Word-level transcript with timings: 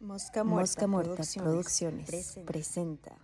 Mosca 0.00 0.44
Muerta, 0.44 0.86
Producciones, 0.86 2.38
presenta. 2.46 3.18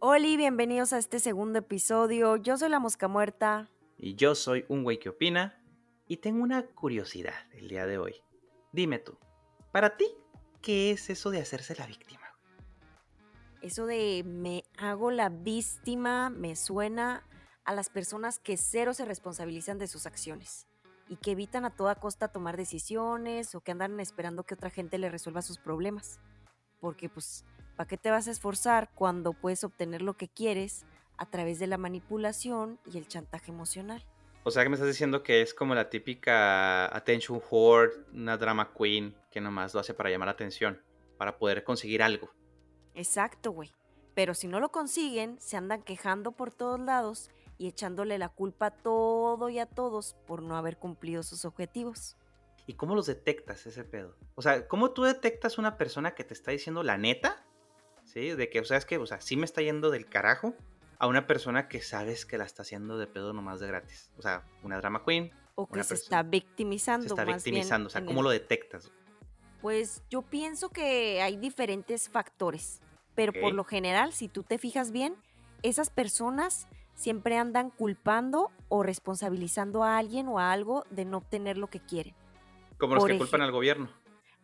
Hola, 0.00 0.36
bienvenidos 0.36 0.92
a 0.92 0.98
este 0.98 1.20
segundo 1.20 1.60
episodio. 1.60 2.34
Yo 2.34 2.58
soy 2.58 2.68
la 2.68 2.80
Mosca 2.80 3.06
Muerta. 3.06 3.70
Y 3.96 4.16
yo 4.16 4.34
soy 4.34 4.64
un 4.68 4.82
güey 4.82 4.98
que 4.98 5.10
opina. 5.10 5.62
Y 6.08 6.16
tengo 6.16 6.42
una 6.42 6.66
curiosidad 6.66 7.34
el 7.52 7.68
día 7.68 7.86
de 7.86 7.98
hoy. 7.98 8.16
Dime 8.72 8.98
tú, 8.98 9.16
para 9.70 9.96
ti, 9.96 10.06
¿qué 10.60 10.90
es 10.90 11.08
eso 11.08 11.30
de 11.30 11.40
hacerse 11.40 11.76
la 11.76 11.86
víctima? 11.86 12.26
Eso 13.60 13.86
de 13.86 14.24
me 14.26 14.64
hago 14.76 15.12
la 15.12 15.28
víctima 15.28 16.30
me 16.30 16.56
suena 16.56 17.28
a 17.62 17.74
las 17.74 17.90
personas 17.90 18.40
que 18.40 18.56
cero 18.56 18.92
se 18.92 19.04
responsabilizan 19.04 19.78
de 19.78 19.86
sus 19.86 20.06
acciones 20.06 20.66
y 21.12 21.16
que 21.16 21.32
evitan 21.32 21.66
a 21.66 21.76
toda 21.76 21.94
costa 21.96 22.28
tomar 22.28 22.56
decisiones 22.56 23.54
o 23.54 23.60
que 23.60 23.70
andan 23.70 24.00
esperando 24.00 24.44
que 24.44 24.54
otra 24.54 24.70
gente 24.70 24.96
le 24.96 25.10
resuelva 25.10 25.42
sus 25.42 25.58
problemas. 25.58 26.20
Porque 26.80 27.10
pues, 27.10 27.44
¿para 27.76 27.86
qué 27.86 27.98
te 27.98 28.10
vas 28.10 28.28
a 28.28 28.30
esforzar 28.30 28.88
cuando 28.94 29.34
puedes 29.34 29.62
obtener 29.62 30.00
lo 30.00 30.16
que 30.16 30.28
quieres 30.28 30.86
a 31.18 31.26
través 31.26 31.58
de 31.58 31.66
la 31.66 31.76
manipulación 31.76 32.78
y 32.90 32.96
el 32.96 33.08
chantaje 33.08 33.50
emocional? 33.50 34.06
O 34.44 34.50
sea 34.50 34.62
que 34.62 34.70
me 34.70 34.76
estás 34.76 34.88
diciendo 34.88 35.22
que 35.22 35.42
es 35.42 35.52
como 35.52 35.74
la 35.74 35.90
típica 35.90 36.86
attention 36.96 37.42
whore, 37.50 37.92
una 38.14 38.38
drama 38.38 38.72
queen 38.72 39.14
que 39.30 39.42
nomás 39.42 39.74
lo 39.74 39.80
hace 39.80 39.92
para 39.92 40.08
llamar 40.08 40.28
la 40.28 40.32
atención, 40.32 40.80
para 41.18 41.36
poder 41.36 41.62
conseguir 41.62 42.02
algo. 42.02 42.30
Exacto, 42.94 43.50
güey. 43.50 43.70
Pero 44.14 44.32
si 44.32 44.48
no 44.48 44.60
lo 44.60 44.70
consiguen, 44.70 45.38
se 45.42 45.58
andan 45.58 45.82
quejando 45.82 46.32
por 46.32 46.54
todos 46.54 46.80
lados 46.80 47.30
y 47.62 47.68
echándole 47.68 48.18
la 48.18 48.28
culpa 48.28 48.66
a 48.66 48.70
todo 48.72 49.48
y 49.48 49.60
a 49.60 49.66
todos 49.66 50.16
por 50.26 50.42
no 50.42 50.56
haber 50.56 50.78
cumplido 50.78 51.22
sus 51.22 51.44
objetivos. 51.44 52.16
¿Y 52.66 52.74
cómo 52.74 52.96
los 52.96 53.06
detectas 53.06 53.64
ese 53.66 53.84
pedo? 53.84 54.16
O 54.34 54.42
sea, 54.42 54.66
¿cómo 54.66 54.90
tú 54.90 55.04
detectas 55.04 55.58
una 55.58 55.78
persona 55.78 56.16
que 56.16 56.24
te 56.24 56.34
está 56.34 56.50
diciendo 56.50 56.82
la 56.82 56.98
neta? 56.98 57.46
¿Sí? 58.02 58.30
De 58.30 58.50
que, 58.50 58.58
o 58.58 58.64
sea, 58.64 58.78
es 58.78 58.84
que, 58.84 58.98
o 58.98 59.06
sea, 59.06 59.20
sí 59.20 59.36
me 59.36 59.44
está 59.44 59.62
yendo 59.62 59.90
del 59.90 60.06
carajo 60.06 60.56
a 60.98 61.06
una 61.06 61.28
persona 61.28 61.68
que 61.68 61.80
sabes 61.82 62.26
que 62.26 62.36
la 62.36 62.44
está 62.44 62.62
haciendo 62.62 62.98
de 62.98 63.06
pedo 63.06 63.32
nomás 63.32 63.60
de 63.60 63.68
gratis. 63.68 64.10
O 64.18 64.22
sea, 64.22 64.44
una 64.64 64.78
drama 64.78 65.04
queen. 65.04 65.30
O 65.54 65.68
que 65.68 65.84
se 65.84 65.94
está 65.94 66.24
victimizando. 66.24 67.06
Se 67.06 67.14
está 67.14 67.24
victimizando. 67.24 67.86
o 67.86 67.90
sea, 67.90 68.04
¿cómo 68.04 68.22
lo 68.22 68.30
detectas? 68.30 68.90
Pues 69.60 70.02
yo 70.10 70.22
pienso 70.22 70.70
que 70.70 71.22
hay 71.22 71.36
diferentes 71.36 72.08
factores, 72.08 72.80
pero 73.14 73.32
por 73.32 73.54
lo 73.54 73.62
general, 73.62 74.12
si 74.12 74.26
tú 74.26 74.42
te 74.42 74.58
fijas 74.58 74.90
bien, 74.90 75.14
esas 75.62 75.90
personas 75.90 76.66
siempre 76.94 77.36
andan 77.36 77.70
culpando 77.70 78.50
o 78.68 78.82
responsabilizando 78.82 79.82
a 79.82 79.98
alguien 79.98 80.28
o 80.28 80.38
a 80.38 80.52
algo 80.52 80.84
de 80.90 81.04
no 81.04 81.18
obtener 81.18 81.58
lo 81.58 81.68
que 81.68 81.80
quieren. 81.80 82.14
Como 82.78 82.94
los 82.94 83.04
que 83.04 83.18
culpan 83.18 83.42
al 83.42 83.52
gobierno. 83.52 83.88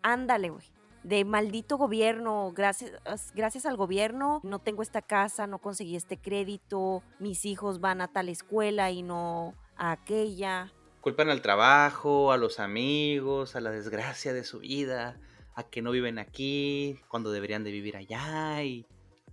Ándale, 0.02 0.50
güey. 0.50 0.64
De 1.02 1.24
maldito 1.24 1.78
gobierno, 1.78 2.52
gracias, 2.54 2.92
gracias 3.34 3.66
al 3.66 3.76
gobierno 3.76 4.40
no 4.42 4.58
tengo 4.58 4.82
esta 4.82 5.00
casa, 5.00 5.46
no 5.46 5.58
conseguí 5.58 5.96
este 5.96 6.18
crédito, 6.18 7.02
mis 7.18 7.44
hijos 7.44 7.80
van 7.80 8.00
a 8.00 8.08
tal 8.08 8.28
escuela 8.28 8.90
y 8.90 9.02
no 9.02 9.54
a 9.76 9.92
aquella. 9.92 10.72
Culpan 11.00 11.30
al 11.30 11.40
trabajo, 11.40 12.32
a 12.32 12.36
los 12.36 12.58
amigos, 12.58 13.54
a 13.54 13.60
la 13.60 13.70
desgracia 13.70 14.32
de 14.32 14.44
su 14.44 14.58
vida, 14.58 15.18
a 15.54 15.62
que 15.62 15.82
no 15.82 15.92
viven 15.92 16.18
aquí 16.18 16.98
cuando 17.08 17.30
deberían 17.30 17.64
de 17.64 17.70
vivir 17.70 17.96
allá 17.96 18.62
y... 18.62 18.84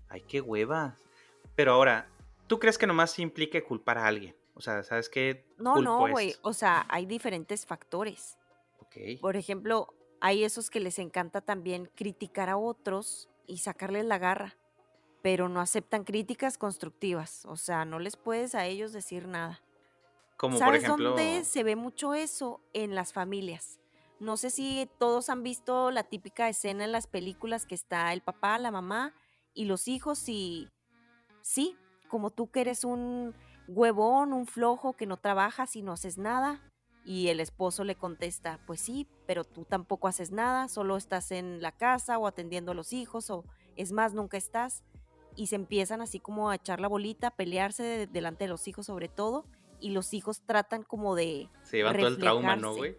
¡Ay, 0.07 0.21
qué 0.27 0.39
hueva! 0.39 0.97
Pero 1.55 1.73
ahora, 1.73 2.07
¿Tú 2.47 2.59
crees 2.59 2.77
que 2.77 2.87
nomás 2.87 3.17
implique 3.19 3.63
culpar 3.63 3.97
a 3.97 4.07
alguien? 4.07 4.35
O 4.53 4.61
sea, 4.61 4.83
¿sabes 4.83 5.09
qué? 5.09 5.45
No, 5.57 5.81
no, 5.81 6.07
güey. 6.09 6.35
O 6.41 6.53
sea, 6.53 6.85
hay 6.89 7.05
diferentes 7.05 7.65
factores. 7.65 8.37
Ok. 8.79 9.19
Por 9.19 9.35
ejemplo, 9.35 9.93
hay 10.21 10.43
esos 10.43 10.69
que 10.69 10.79
les 10.79 10.99
encanta 10.99 11.41
también 11.41 11.89
criticar 11.95 12.49
a 12.49 12.57
otros 12.57 13.29
y 13.47 13.57
sacarles 13.57 14.05
la 14.05 14.17
garra, 14.17 14.55
pero 15.21 15.49
no 15.49 15.59
aceptan 15.59 16.03
críticas 16.03 16.57
constructivas. 16.57 17.45
O 17.45 17.57
sea, 17.57 17.85
no 17.85 17.99
les 17.99 18.15
puedes 18.15 18.55
a 18.55 18.65
ellos 18.65 18.93
decir 18.93 19.27
nada. 19.27 19.61
Como 20.37 20.57
¿Sabes 20.57 20.83
por 20.83 20.85
ejemplo... 20.85 21.09
dónde 21.09 21.43
se 21.45 21.63
ve 21.63 21.75
mucho 21.75 22.13
eso? 22.13 22.61
En 22.73 22.95
las 22.95 23.13
familias. 23.13 23.79
No 24.19 24.37
sé 24.37 24.49
si 24.49 24.89
todos 24.97 25.29
han 25.29 25.43
visto 25.43 25.91
la 25.91 26.03
típica 26.03 26.47
escena 26.47 26.85
en 26.85 26.91
las 26.91 27.07
películas 27.07 27.65
que 27.65 27.75
está 27.75 28.13
el 28.13 28.21
papá, 28.21 28.57
la 28.59 28.71
mamá 28.71 29.13
y 29.53 29.65
los 29.65 29.87
hijos 29.87 30.29
y 30.29 30.69
sí, 31.41 31.77
como 32.15 32.29
tú 32.29 32.49
que 32.49 32.61
eres 32.61 32.85
un 32.85 33.35
huevón, 33.67 34.31
un 34.31 34.47
flojo 34.47 34.93
que 34.93 35.05
no 35.05 35.17
trabajas 35.17 35.75
y 35.75 35.81
no 35.81 35.91
haces 35.91 36.17
nada. 36.17 36.61
Y 37.03 37.27
el 37.27 37.41
esposo 37.41 37.83
le 37.83 37.95
contesta, 37.95 38.57
pues 38.65 38.79
sí, 38.79 39.05
pero 39.27 39.43
tú 39.43 39.65
tampoco 39.65 40.07
haces 40.07 40.31
nada, 40.31 40.69
solo 40.69 40.95
estás 40.95 41.31
en 41.31 41.61
la 41.61 41.73
casa 41.73 42.17
o 42.17 42.25
atendiendo 42.25 42.71
a 42.71 42.73
los 42.73 42.93
hijos 42.93 43.29
o 43.29 43.43
es 43.75 43.91
más, 43.91 44.13
nunca 44.13 44.37
estás. 44.37 44.85
Y 45.35 45.47
se 45.47 45.57
empiezan 45.57 45.99
así 45.99 46.21
como 46.21 46.49
a 46.49 46.55
echar 46.55 46.79
la 46.79 46.87
bolita, 46.87 47.27
a 47.27 47.35
pelearse 47.35 48.07
delante 48.07 48.45
de 48.45 48.49
los 48.49 48.65
hijos 48.69 48.85
sobre 48.85 49.09
todo. 49.09 49.43
Y 49.81 49.89
los 49.89 50.13
hijos 50.13 50.39
tratan 50.39 50.83
como 50.83 51.15
de... 51.15 51.49
Se 51.63 51.75
llevan 51.75 51.97
todo 51.97 52.07
el 52.07 52.17
trauma, 52.17 52.55
¿no, 52.55 52.77
güey? 52.77 52.95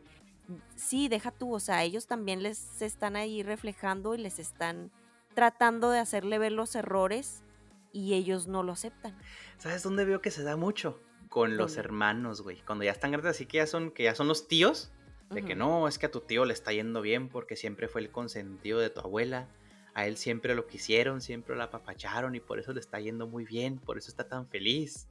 Sí, 0.75 1.09
deja 1.09 1.31
tú, 1.31 1.55
o 1.55 1.60
sea, 1.60 1.84
ellos 1.84 2.06
también 2.06 2.43
les 2.43 2.82
están 2.82 3.16
ahí 3.16 3.43
reflejando 3.43 4.15
y 4.15 4.19
les 4.19 4.38
están 4.38 4.93
tratando 5.34 5.88
de 5.88 6.00
hacerle 6.00 6.38
ver 6.38 6.53
los 6.53 6.75
errores 6.75 7.46
y 7.93 8.15
ellos 8.15 8.47
no 8.47 8.63
lo 8.63 8.73
aceptan. 8.73 9.19
¿Sabes 9.59 9.83
dónde 9.83 10.05
veo 10.05 10.21
que 10.21 10.31
se 10.31 10.43
da 10.43 10.57
mucho? 10.57 11.01
Con 11.29 11.57
los 11.57 11.77
hermanos, 11.77 12.43
güey. 12.43 12.63
Cuando 12.63 12.85
ya 12.85 12.93
están 12.93 13.13
grandes, 13.13 13.33
así 13.33 13.47
que 13.47 13.59
ya 13.59 13.67
son, 13.67 13.91
que 13.91 14.05
ya 14.05 14.15
son 14.15 14.29
los 14.29 14.49
tíos. 14.49 14.93
De 15.31 15.45
que 15.45 15.57
no, 15.57 15.89
es 15.89 15.99
que 15.99 16.07
a 16.07 16.11
tu 16.13 16.21
tío 16.21 16.45
le 16.45 16.53
está 16.53 16.73
yendo 16.73 17.01
bien 17.03 17.29
porque 17.29 17.57
siempre 17.57 17.89
fue 17.89 18.01
el 18.01 18.11
consentido 18.11 18.79
de 18.79 18.91
tu 18.91 19.01
abuela. 19.01 19.49
A 19.93 20.07
él 20.07 20.17
siempre 20.19 20.55
lo 20.55 20.69
quisieron, 20.69 21.21
siempre 21.21 21.57
lo 21.57 21.63
apapacharon 21.65 22.37
y 22.37 22.41
por 22.41 22.61
eso 22.61 22.73
le 22.73 22.81
está 22.81 23.01
yendo 23.01 23.27
muy 23.27 23.45
bien, 23.45 23.79
por 23.79 23.99
eso 23.99 24.09
está 24.09 24.29
tan 24.29 24.47
feliz. 24.47 25.09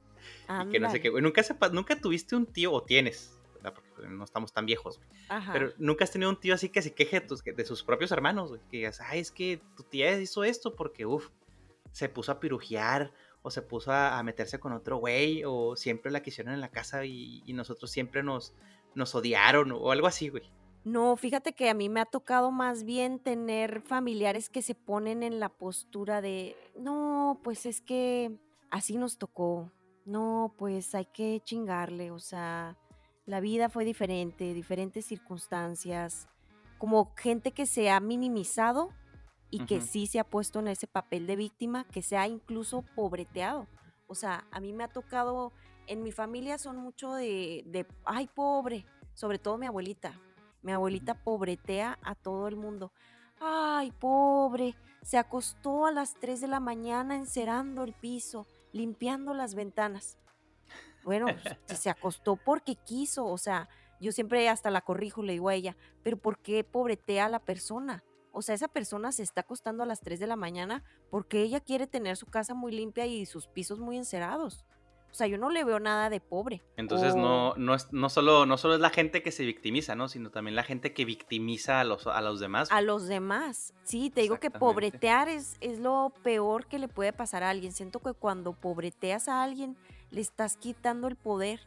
Y 0.48 0.70
que 0.70 0.80
no 0.80 0.90
sé 0.90 1.00
qué, 1.00 1.10
güey. 1.10 1.22
Nunca, 1.22 1.42
nunca 1.72 2.00
tuviste 2.00 2.34
un 2.34 2.46
tío, 2.46 2.72
o 2.72 2.82
tienes, 2.82 3.38
porque 3.62 4.08
no 4.08 4.24
estamos 4.24 4.52
tan 4.52 4.64
viejos, 4.64 4.98
güey. 4.98 5.42
Pero 5.52 5.72
nunca 5.78 6.04
has 6.04 6.12
tenido 6.12 6.30
un 6.30 6.40
tío 6.40 6.54
así 6.54 6.68
que 6.68 6.82
se 6.82 6.94
queje 6.94 7.20
de, 7.20 7.52
de 7.52 7.64
sus 7.64 7.82
propios 7.82 8.10
hermanos, 8.12 8.50
güey. 8.50 8.60
Que 8.70 8.78
digas, 8.78 9.00
ay, 9.00 9.20
es 9.20 9.30
que 9.30 9.60
tu 9.76 9.82
tía 9.82 10.18
hizo 10.18 10.44
esto 10.44 10.74
porque, 10.74 11.04
uff, 11.04 11.28
se 11.96 12.10
puso 12.10 12.30
a 12.30 12.40
pirujear 12.40 13.10
o 13.40 13.50
se 13.50 13.62
puso 13.62 13.90
a, 13.90 14.22
meterse 14.22 14.60
con 14.60 14.74
otro 14.74 14.98
güey 14.98 15.44
o 15.46 15.76
siempre 15.76 16.10
la 16.10 16.20
quisieron 16.20 16.52
en 16.52 16.60
la 16.60 16.70
casa 16.70 17.06
y, 17.06 17.42
nosotros 17.54 17.90
siempre 17.90 18.22
nos, 18.22 18.52
nos 18.94 19.14
odiaron 19.14 19.72
o 19.72 19.90
algo 19.90 20.06
así, 20.06 20.28
güey. 20.28 20.42
No, 20.84 21.16
fíjate 21.16 21.54
que 21.54 21.70
a 21.70 21.74
mí 21.74 21.88
me 21.88 22.00
ha 22.00 22.04
tocado 22.04 22.50
más 22.50 22.84
bien 22.84 23.18
tener 23.18 23.80
familiares 23.80 24.50
que 24.50 24.60
se 24.60 24.74
ponen 24.74 25.22
en 25.22 25.40
la 25.40 25.48
postura 25.48 26.20
de, 26.20 26.54
no, 26.78 27.40
pues 27.42 27.64
es 27.64 27.80
que 27.80 28.36
así 28.70 28.98
nos 28.98 29.16
tocó, 29.16 29.72
no, 30.04 30.54
pues 30.58 30.94
hay 30.94 31.06
que 31.06 31.40
chingarle, 31.42 32.10
o 32.10 32.18
sea, 32.18 32.76
la 33.24 33.40
vida 33.40 33.70
fue 33.70 33.86
diferente, 33.86 34.52
diferentes 34.52 35.06
circunstancias, 35.06 36.28
como 36.76 37.14
gente 37.16 37.52
que 37.52 37.64
se 37.64 37.88
ha 37.88 38.00
minimizado 38.00 38.90
y 39.56 39.64
que 39.64 39.80
sí 39.80 40.06
se 40.06 40.18
ha 40.18 40.24
puesto 40.24 40.58
en 40.60 40.68
ese 40.68 40.86
papel 40.86 41.26
de 41.26 41.34
víctima, 41.34 41.84
que 41.84 42.02
se 42.02 42.18
ha 42.18 42.28
incluso 42.28 42.82
pobreteado. 42.94 43.66
O 44.06 44.14
sea, 44.14 44.46
a 44.50 44.60
mí 44.60 44.74
me 44.74 44.84
ha 44.84 44.88
tocado, 44.88 45.50
en 45.86 46.02
mi 46.02 46.12
familia 46.12 46.58
son 46.58 46.76
mucho 46.76 47.14
de, 47.14 47.62
de 47.66 47.86
ay, 48.04 48.28
pobre, 48.28 48.84
sobre 49.14 49.38
todo 49.38 49.56
mi 49.56 49.66
abuelita. 49.66 50.12
Mi 50.60 50.72
abuelita 50.72 51.14
pobretea 51.14 51.98
a 52.02 52.14
todo 52.14 52.48
el 52.48 52.56
mundo. 52.56 52.92
Ay, 53.40 53.92
pobre, 53.92 54.74
se 55.02 55.16
acostó 55.16 55.86
a 55.86 55.92
las 55.92 56.14
3 56.20 56.42
de 56.42 56.48
la 56.48 56.60
mañana 56.60 57.16
encerando 57.16 57.82
el 57.82 57.94
piso, 57.94 58.46
limpiando 58.72 59.32
las 59.32 59.54
ventanas. 59.54 60.18
Bueno, 61.02 61.28
pues, 61.66 61.80
se 61.80 61.88
acostó 61.88 62.36
porque 62.36 62.74
quiso, 62.74 63.24
o 63.24 63.38
sea, 63.38 63.70
yo 64.00 64.12
siempre 64.12 64.48
hasta 64.50 64.70
la 64.70 64.82
corrijo, 64.82 65.22
le 65.22 65.34
digo 65.34 65.48
a 65.48 65.54
ella, 65.54 65.76
pero 66.02 66.18
¿por 66.18 66.38
qué 66.38 66.62
pobretea 66.62 67.26
a 67.26 67.30
la 67.30 67.38
persona? 67.38 68.04
O 68.36 68.42
sea, 68.42 68.54
esa 68.54 68.68
persona 68.68 69.12
se 69.12 69.22
está 69.22 69.40
acostando 69.40 69.82
a 69.82 69.86
las 69.86 70.00
3 70.00 70.20
de 70.20 70.26
la 70.26 70.36
mañana 70.36 70.84
porque 71.08 71.40
ella 71.40 71.58
quiere 71.58 71.86
tener 71.86 72.18
su 72.18 72.26
casa 72.26 72.52
muy 72.52 72.70
limpia 72.70 73.06
y 73.06 73.24
sus 73.24 73.46
pisos 73.46 73.78
muy 73.78 73.96
encerados. 73.96 74.66
O 75.10 75.14
sea, 75.14 75.26
yo 75.26 75.38
no 75.38 75.48
le 75.48 75.64
veo 75.64 75.80
nada 75.80 76.10
de 76.10 76.20
pobre. 76.20 76.62
Entonces 76.76 77.16
no, 77.16 77.54
no, 77.56 77.74
es, 77.74 77.90
no, 77.94 78.10
solo, 78.10 78.44
no 78.44 78.58
solo 78.58 78.74
es 78.74 78.80
la 78.80 78.90
gente 78.90 79.22
que 79.22 79.32
se 79.32 79.46
victimiza, 79.46 79.94
¿no? 79.94 80.10
Sino 80.10 80.30
también 80.30 80.54
la 80.54 80.64
gente 80.64 80.92
que 80.92 81.06
victimiza 81.06 81.80
a 81.80 81.84
los, 81.84 82.06
a 82.06 82.20
los 82.20 82.38
demás. 82.38 82.70
A 82.70 82.82
los 82.82 83.08
demás. 83.08 83.72
Sí, 83.84 84.10
te 84.10 84.20
digo 84.20 84.38
que 84.38 84.50
pobretear 84.50 85.30
es, 85.30 85.56
es 85.62 85.78
lo 85.78 86.12
peor 86.22 86.66
que 86.66 86.78
le 86.78 86.88
puede 86.88 87.14
pasar 87.14 87.42
a 87.42 87.48
alguien. 87.48 87.72
Siento 87.72 88.00
que 88.00 88.12
cuando 88.12 88.52
pobreteas 88.52 89.28
a 89.28 89.42
alguien, 89.42 89.78
le 90.10 90.20
estás 90.20 90.58
quitando 90.58 91.08
el 91.08 91.16
poder. 91.16 91.60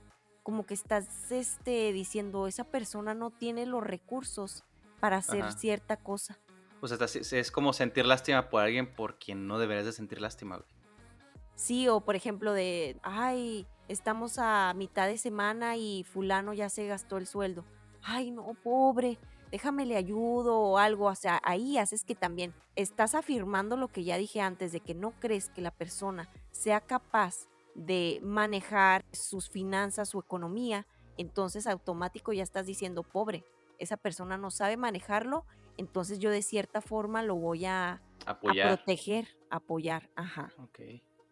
Como 0.44 0.68
que 0.68 0.76
estás 0.76 1.32
este, 1.32 1.92
diciendo, 1.94 2.46
esa 2.46 2.64
persona 2.64 3.16
no 3.16 3.32
tiene 3.32 3.66
los 3.66 3.84
recursos 3.84 4.64
para 5.00 5.18
hacer 5.18 5.52
cierta 5.54 5.98
cosa. 5.98 6.38
O 6.82 6.88
sea, 6.88 6.98
es 7.06 7.52
como 7.52 7.74
sentir 7.74 8.06
lástima 8.06 8.50
por 8.50 8.62
alguien 8.64 8.94
por 8.94 9.20
quien 9.20 9.48
no 9.48 9.60
deberías 9.60 9.86
de 9.86 9.92
sentir 9.92 10.22
lástima. 10.22 10.64
Sí, 11.56 11.88
o 11.90 12.00
por 12.02 12.16
ejemplo 12.16 12.54
de, 12.54 12.98
ay, 13.04 13.68
estamos 13.90 14.38
a 14.38 14.74
mitad 14.76 15.08
de 15.08 15.18
semana 15.18 15.76
y 15.76 16.04
fulano 16.04 16.54
ya 16.54 16.70
se 16.70 16.88
gastó 16.88 17.18
el 17.18 17.28
sueldo. 17.28 17.66
Ay, 18.02 18.32
no, 18.32 18.54
pobre, 18.64 19.18
déjame 19.52 19.86
le 19.86 19.98
ayudo 19.98 20.58
o 20.58 20.78
algo, 20.78 21.08
o 21.08 21.16
sea, 21.16 21.42
ahí 21.44 21.78
haces 21.78 22.04
que 22.04 22.16
también 22.16 22.54
estás 22.76 23.16
afirmando 23.16 23.76
lo 23.76 23.90
que 23.90 24.04
ya 24.04 24.18
dije 24.18 24.42
antes, 24.42 24.72
de 24.72 24.80
que 24.80 24.94
no 24.94 25.12
crees 25.20 25.50
que 25.50 25.62
la 25.62 25.72
persona 25.72 26.30
sea 26.52 26.80
capaz 26.82 27.48
de 27.76 28.20
manejar 28.24 29.04
sus 29.12 29.50
finanzas, 29.50 30.10
su 30.10 30.20
economía, 30.20 30.86
entonces 31.18 31.68
automático 31.68 32.32
ya 32.32 32.44
estás 32.44 32.66
diciendo 32.66 33.04
pobre, 33.04 33.44
esa 33.80 33.98
persona 33.98 34.38
no 34.38 34.52
sabe 34.52 34.78
manejarlo, 34.78 35.46
entonces 35.80 36.20
yo 36.20 36.30
de 36.30 36.42
cierta 36.42 36.82
forma 36.82 37.24
lo 37.24 37.36
voy 37.36 37.66
a, 37.66 38.02
proteger, 38.42 39.38
apoyar, 39.50 40.10
ajá. 40.16 40.54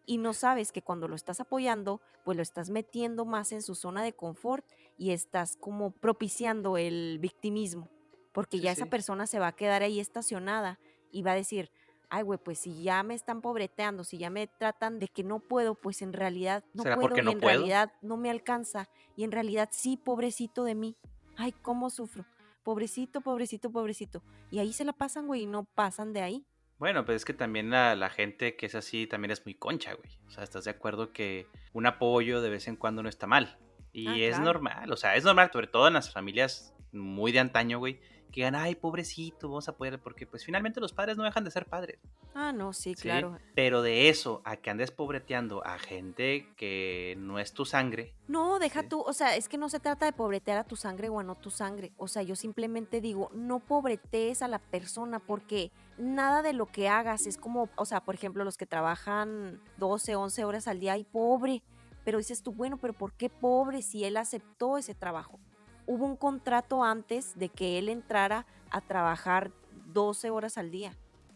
Y 0.06 0.16
no 0.16 0.32
sabes 0.32 0.72
que 0.72 0.80
cuando 0.80 1.06
lo 1.06 1.14
estás 1.14 1.38
apoyando, 1.40 2.00
pues 2.24 2.34
lo 2.34 2.42
estás 2.42 2.70
metiendo 2.70 3.26
más 3.26 3.52
en 3.52 3.60
su 3.60 3.74
zona 3.74 4.02
de 4.02 4.14
confort 4.14 4.64
y 4.96 5.10
estás 5.10 5.56
como 5.56 5.90
propiciando 5.90 6.78
el 6.78 7.18
victimismo, 7.20 7.90
porque 8.32 8.58
ya 8.58 8.72
esa 8.72 8.86
persona 8.86 9.26
se 9.26 9.38
va 9.38 9.48
a 9.48 9.52
quedar 9.56 9.82
ahí 9.82 10.00
estacionada 10.00 10.78
y 11.12 11.20
va 11.20 11.32
a 11.32 11.36
decir, 11.36 11.70
ay, 12.08 12.22
güey, 12.22 12.38
pues 12.42 12.58
si 12.58 12.82
ya 12.82 13.02
me 13.02 13.14
están 13.14 13.42
pobreteando, 13.42 14.02
si 14.02 14.16
ya 14.16 14.30
me 14.30 14.46
tratan 14.46 14.98
de 14.98 15.08
que 15.08 15.24
no 15.24 15.40
puedo, 15.40 15.74
pues 15.74 16.00
en 16.00 16.14
realidad 16.14 16.64
no 16.72 16.84
puedo 16.84 17.16
y 17.16 17.30
en 17.30 17.40
realidad 17.42 17.92
no 18.00 18.16
me 18.16 18.30
alcanza 18.30 18.88
y 19.14 19.24
en 19.24 19.30
realidad 19.30 19.68
sí, 19.72 19.98
pobrecito 19.98 20.64
de 20.64 20.74
mí. 20.74 20.96
Ay, 21.36 21.52
cómo 21.52 21.90
sufro. 21.90 22.24
Pobrecito, 22.62 23.20
pobrecito, 23.20 23.70
pobrecito. 23.70 24.22
Y 24.50 24.58
ahí 24.58 24.72
se 24.72 24.84
la 24.84 24.92
pasan, 24.92 25.26
güey, 25.26 25.42
y 25.42 25.46
no 25.46 25.64
pasan 25.64 26.12
de 26.12 26.22
ahí. 26.22 26.46
Bueno, 26.78 27.04
pues 27.04 27.16
es 27.16 27.24
que 27.24 27.34
también 27.34 27.70
la, 27.70 27.96
la, 27.96 28.08
gente 28.08 28.56
que 28.56 28.66
es 28.66 28.74
así 28.74 29.06
también 29.06 29.32
es 29.32 29.44
muy 29.44 29.54
concha, 29.54 29.94
güey. 29.94 30.10
O 30.26 30.30
sea, 30.30 30.44
¿estás 30.44 30.64
de 30.64 30.70
acuerdo 30.70 31.12
que 31.12 31.48
un 31.72 31.86
apoyo 31.86 32.40
de 32.40 32.50
vez 32.50 32.68
en 32.68 32.76
cuando 32.76 33.02
no 33.02 33.08
está 33.08 33.26
mal? 33.26 33.58
Y 33.92 34.06
ah, 34.06 34.28
es 34.28 34.38
normal, 34.38 34.92
o 34.92 34.96
sea, 34.96 35.16
es 35.16 35.24
normal, 35.24 35.50
sobre 35.52 35.66
todo 35.66 35.88
en 35.88 35.94
las 35.94 36.12
familias 36.12 36.74
muy 36.92 37.32
de 37.32 37.40
antaño, 37.40 37.78
güey, 37.78 38.00
que 38.28 38.40
digan, 38.40 38.54
ay, 38.54 38.74
pobrecito, 38.74 39.48
vamos 39.48 39.68
a 39.68 39.76
poder, 39.76 39.98
porque 39.98 40.26
pues 40.26 40.44
finalmente 40.44 40.80
los 40.80 40.92
padres 40.92 41.16
no 41.16 41.24
dejan 41.24 41.44
de 41.44 41.50
ser 41.50 41.66
padres. 41.66 41.98
Ah, 42.34 42.52
no, 42.52 42.72
sí, 42.72 42.94
claro. 42.94 43.38
Pero 43.54 43.82
de 43.82 44.08
eso 44.08 44.42
a 44.44 44.56
que 44.56 44.70
andes 44.70 44.90
pobreteando 44.90 45.64
a 45.64 45.78
gente 45.78 46.48
que 46.56 47.16
no 47.18 47.38
es 47.38 47.52
tu 47.52 47.64
sangre. 47.64 48.14
No, 48.28 48.58
deja 48.58 48.88
tú, 48.88 49.00
o 49.00 49.12
sea, 49.12 49.36
es 49.36 49.48
que 49.48 49.58
no 49.58 49.68
se 49.68 49.80
trata 49.80 50.06
de 50.06 50.12
pobretear 50.12 50.58
a 50.58 50.64
tu 50.64 50.76
sangre 50.76 51.08
o 51.08 51.18
a 51.18 51.24
no 51.24 51.34
tu 51.34 51.50
sangre. 51.50 51.92
O 51.96 52.06
sea, 52.06 52.22
yo 52.22 52.36
simplemente 52.36 53.00
digo, 53.00 53.30
no 53.34 53.60
pobretees 53.60 54.42
a 54.42 54.48
la 54.48 54.58
persona 54.58 55.18
porque 55.18 55.72
nada 55.96 56.42
de 56.42 56.52
lo 56.52 56.66
que 56.66 56.88
hagas 56.88 57.26
es 57.26 57.38
como, 57.38 57.68
o 57.76 57.84
sea, 57.84 58.00
por 58.02 58.14
ejemplo, 58.14 58.44
los 58.44 58.56
que 58.56 58.66
trabajan 58.66 59.60
12, 59.78 60.16
11 60.16 60.44
horas 60.44 60.68
al 60.68 60.80
día, 60.80 60.96
y 60.96 61.04
pobre. 61.04 61.62
Pero 62.04 62.18
dices 62.18 62.42
tú, 62.42 62.52
bueno, 62.52 62.78
pero 62.78 62.92
¿por 62.92 63.12
qué 63.12 63.28
pobre 63.28 63.82
si 63.82 64.04
él 64.04 64.16
aceptó 64.16 64.78
ese 64.78 64.94
trabajo? 64.94 65.38
Hubo 65.88 66.04
un 66.04 66.16
contrato 66.16 66.84
antes 66.84 67.36
de 67.36 67.48
que 67.48 67.78
él 67.78 67.88
entrara 67.88 68.46
a 68.70 68.80
trabajar 68.80 69.50
12 69.86 70.30
horas 70.30 70.58
al 70.58 70.70
día. 70.70 70.92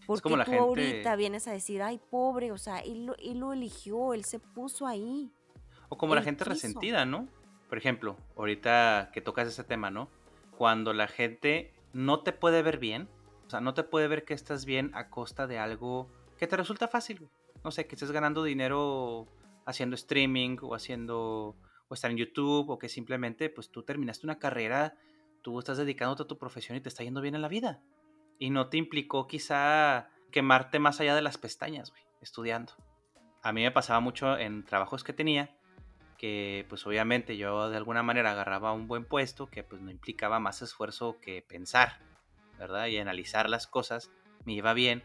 Porque 0.06 0.22
como 0.22 0.44
tú 0.44 0.52
ahorita 0.52 1.16
vienes 1.16 1.48
a 1.48 1.52
decir, 1.52 1.82
ay, 1.82 1.98
pobre, 2.10 2.52
o 2.52 2.58
sea, 2.58 2.80
él 2.80 3.06
lo, 3.06 3.52
eligió, 3.52 4.14
él 4.14 4.24
se 4.24 4.38
puso 4.38 4.86
ahí. 4.86 5.32
O 5.88 5.96
como 5.96 6.14
la 6.14 6.22
gente 6.22 6.44
resentida, 6.44 7.04
¿no? 7.06 7.28
Por 7.68 7.78
ejemplo, 7.78 8.16
ahorita 8.36 9.10
que 9.12 9.22
tocas 9.22 9.48
ese 9.48 9.64
tema, 9.64 9.90
¿no? 9.90 10.08
Cuando 10.58 10.92
la 10.92 11.08
gente 11.08 11.72
no 11.94 12.20
te 12.20 12.32
puede 12.32 12.62
ver 12.62 12.78
bien, 12.78 13.08
o 13.46 13.50
sea, 13.50 13.60
no 13.60 13.74
te 13.74 13.84
puede 13.84 14.06
ver 14.08 14.24
que 14.24 14.34
estás 14.34 14.64
bien 14.66 14.90
a 14.94 15.08
costa 15.08 15.46
de 15.46 15.58
algo 15.58 16.08
que 16.36 16.46
te 16.46 16.56
resulta 16.56 16.88
fácil, 16.88 17.28
No 17.64 17.70
sé, 17.70 17.86
que 17.86 17.94
estés 17.94 18.10
ganando 18.10 18.42
dinero 18.42 19.26
haciendo 19.64 19.94
streaming 19.94 20.58
o 20.60 20.74
haciendo 20.74 21.54
estar 21.94 22.10
en 22.10 22.16
YouTube 22.16 22.70
o 22.70 22.78
que 22.78 22.88
simplemente 22.88 23.50
pues 23.50 23.70
tú 23.70 23.82
terminaste 23.82 24.26
una 24.26 24.38
carrera, 24.38 24.94
tú 25.42 25.58
estás 25.58 25.78
dedicándote 25.78 26.22
a 26.22 26.26
tu 26.26 26.38
profesión 26.38 26.76
y 26.76 26.80
te 26.80 26.88
está 26.88 27.04
yendo 27.04 27.20
bien 27.20 27.34
en 27.34 27.42
la 27.42 27.48
vida. 27.48 27.80
Y 28.38 28.50
no 28.50 28.68
te 28.68 28.76
implicó 28.76 29.26
quizá 29.26 30.08
quemarte 30.30 30.78
más 30.78 31.00
allá 31.00 31.14
de 31.14 31.22
las 31.22 31.38
pestañas, 31.38 31.92
estudiando. 32.20 32.72
A 33.42 33.52
mí 33.52 33.62
me 33.62 33.70
pasaba 33.70 34.00
mucho 34.00 34.38
en 34.38 34.64
trabajos 34.64 35.04
que 35.04 35.12
tenía, 35.12 35.54
que 36.16 36.64
pues 36.68 36.86
obviamente 36.86 37.36
yo 37.36 37.68
de 37.68 37.76
alguna 37.76 38.02
manera 38.02 38.30
agarraba 38.30 38.72
un 38.72 38.86
buen 38.86 39.04
puesto 39.04 39.46
que 39.46 39.64
pues 39.64 39.82
no 39.82 39.90
implicaba 39.90 40.38
más 40.38 40.62
esfuerzo 40.62 41.18
que 41.20 41.42
pensar, 41.42 41.98
¿verdad? 42.58 42.86
Y 42.86 42.98
analizar 42.98 43.48
las 43.48 43.66
cosas, 43.66 44.10
me 44.44 44.52
iba 44.52 44.72
bien, 44.72 45.02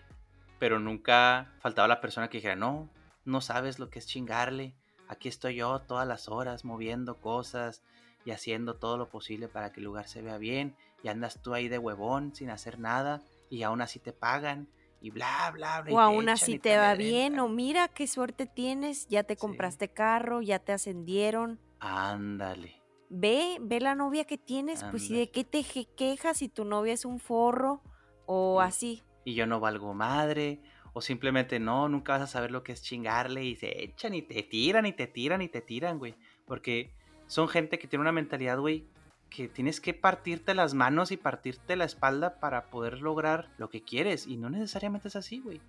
pero 0.59 0.79
nunca 0.79 1.53
faltaba 1.59 1.87
la 1.87 2.01
persona 2.01 2.29
que 2.29 2.37
dijera, 2.37 2.55
no, 2.55 2.89
no 3.25 3.41
sabes 3.41 3.79
lo 3.79 3.89
que 3.89 3.99
es 3.99 4.07
chingarle, 4.07 4.75
aquí 5.07 5.29
estoy 5.29 5.55
yo 5.55 5.79
todas 5.79 6.07
las 6.07 6.29
horas 6.29 6.65
moviendo 6.65 7.19
cosas 7.19 7.83
y 8.25 8.31
haciendo 8.31 8.75
todo 8.75 8.97
lo 8.97 9.09
posible 9.09 9.47
para 9.47 9.71
que 9.71 9.79
el 9.79 9.85
lugar 9.85 10.07
se 10.07 10.21
vea 10.21 10.37
bien 10.37 10.75
y 11.03 11.07
andas 11.07 11.41
tú 11.41 11.53
ahí 11.53 11.67
de 11.67 11.77
huevón 11.77 12.35
sin 12.35 12.49
hacer 12.49 12.79
nada 12.79 13.21
y 13.49 13.63
aún 13.63 13.81
así 13.81 13.99
te 13.99 14.13
pagan 14.13 14.67
y 14.99 15.11
bla, 15.11 15.51
bla, 15.53 15.81
bla. 15.81 15.93
O 15.93 15.99
aún 15.99 16.27
así 16.29 16.59
te, 16.59 16.77
va 16.77 16.95
bien 16.95 17.39
o 17.39 17.47
mira 17.47 17.87
qué 17.87 18.07
suerte 18.07 18.45
tienes, 18.45 19.07
ya 19.07 19.23
te 19.23 19.37
compraste 19.37 19.89
carro, 19.89 20.41
ya 20.41 20.59
te 20.59 20.73
ascendieron. 20.73 21.59
Ándale. 21.79 22.81
Ve, 23.09 23.57
ve 23.61 23.79
la 23.79 23.95
novia 23.95 24.25
que 24.25 24.37
tienes, 24.37 24.83
pues 24.91 25.09
y 25.09 25.15
de 25.15 25.31
qué 25.31 25.43
te 25.43 25.63
quejas 25.63 26.37
si 26.37 26.49
tu 26.49 26.65
novia 26.65 26.93
es 26.93 27.05
un 27.05 27.19
forro 27.19 27.81
o 28.25 28.59
así. 28.59 29.03
Y 29.23 29.33
yo 29.35 29.45
no 29.45 29.59
valgo 29.59 29.93
madre, 29.93 30.61
o 30.97 31.01
simplemente 31.01 31.59
no, 31.59 31.87
nunca 31.87 32.13
vas 32.13 32.23
a 32.23 32.27
saber 32.27 32.49
lo 32.49 32.63
que 32.63 32.71
es 32.71 32.81
chingarle 32.81 33.45
y 33.45 33.55
se 33.55 33.83
echan 33.83 34.15
y 34.15 34.23
te 34.23 34.41
tiran 34.41 34.87
y 34.87 34.93
te 34.93 35.05
tiran 35.05 35.43
y 35.43 35.47
te 35.47 35.61
tiran, 35.61 35.99
güey. 35.99 36.15
Porque 36.47 36.91
son 37.27 37.47
gente 37.47 37.77
que 37.77 37.87
tiene 37.87 38.01
una 38.01 38.11
mentalidad, 38.11 38.57
güey, 38.57 38.87
que 39.29 39.47
tienes 39.47 39.79
que 39.79 39.93
partirte 39.93 40.55
las 40.55 40.73
manos 40.73 41.11
y 41.11 41.17
partirte 41.17 41.75
la 41.75 41.85
espalda 41.85 42.39
para 42.39 42.71
poder 42.71 42.99
lograr 43.01 43.51
lo 43.59 43.69
que 43.69 43.83
quieres. 43.83 44.25
Y 44.25 44.37
no 44.37 44.49
necesariamente 44.49 45.09
es 45.09 45.15
así, 45.15 45.39
güey. 45.39 45.61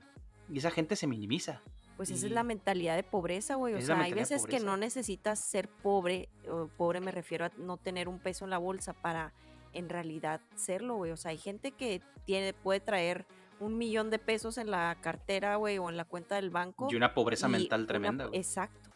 Y 0.49 0.61
esa 0.61 0.71
gente 0.71 0.97
se 0.97 1.07
minimiza. 1.07 1.61
Pues 1.99 2.11
esa 2.11 2.25
es 2.25 2.33
la 2.33 2.43
mentalidad 2.43 2.97
de 2.97 3.03
pobreza, 3.03 3.57
güey. 3.57 3.75
O 3.75 3.83
sea, 3.83 4.01
hay 4.01 4.15
veces 4.15 4.47
que 4.47 4.61
no 4.61 4.79
necesitas 4.79 5.41
ser 5.41 5.69
pobre, 5.69 6.31
o 6.51 6.69
pobre 6.69 7.01
me 7.01 7.11
refiero 7.11 7.45
a 7.45 7.51
no 7.59 7.77
tener 7.77 8.09
un 8.09 8.19
peso 8.19 8.47
en 8.47 8.51
la 8.51 8.59
bolsa 8.59 8.95
para 8.95 9.35
en 9.75 9.91
realidad 9.91 10.41
serlo, 10.55 10.95
güey. 10.95 11.11
O 11.11 11.19
sea, 11.19 11.33
hay 11.33 11.39
gente 11.39 11.73
que 11.73 12.01
tiene, 12.25 12.55
puede 12.55 12.81
traer 12.81 13.27
un 13.61 13.79
millón 13.79 14.11
de 14.11 14.19
pesos 14.19 14.59
en 14.59 14.71
la 14.71 14.97
cartera, 15.01 15.57
güey, 15.57 15.79
o 15.79 15.89
en 15.89 15.97
la 15.97 16.05
cuenta 16.05 16.37
del 16.37 16.51
banco. 16.51 16.89
Y 16.91 16.97
una 16.97 17.15
pobreza 17.15 17.49
mental 17.49 17.87
tremenda, 17.87 18.27
güey. 18.27 18.39
Exacto. 18.39 18.91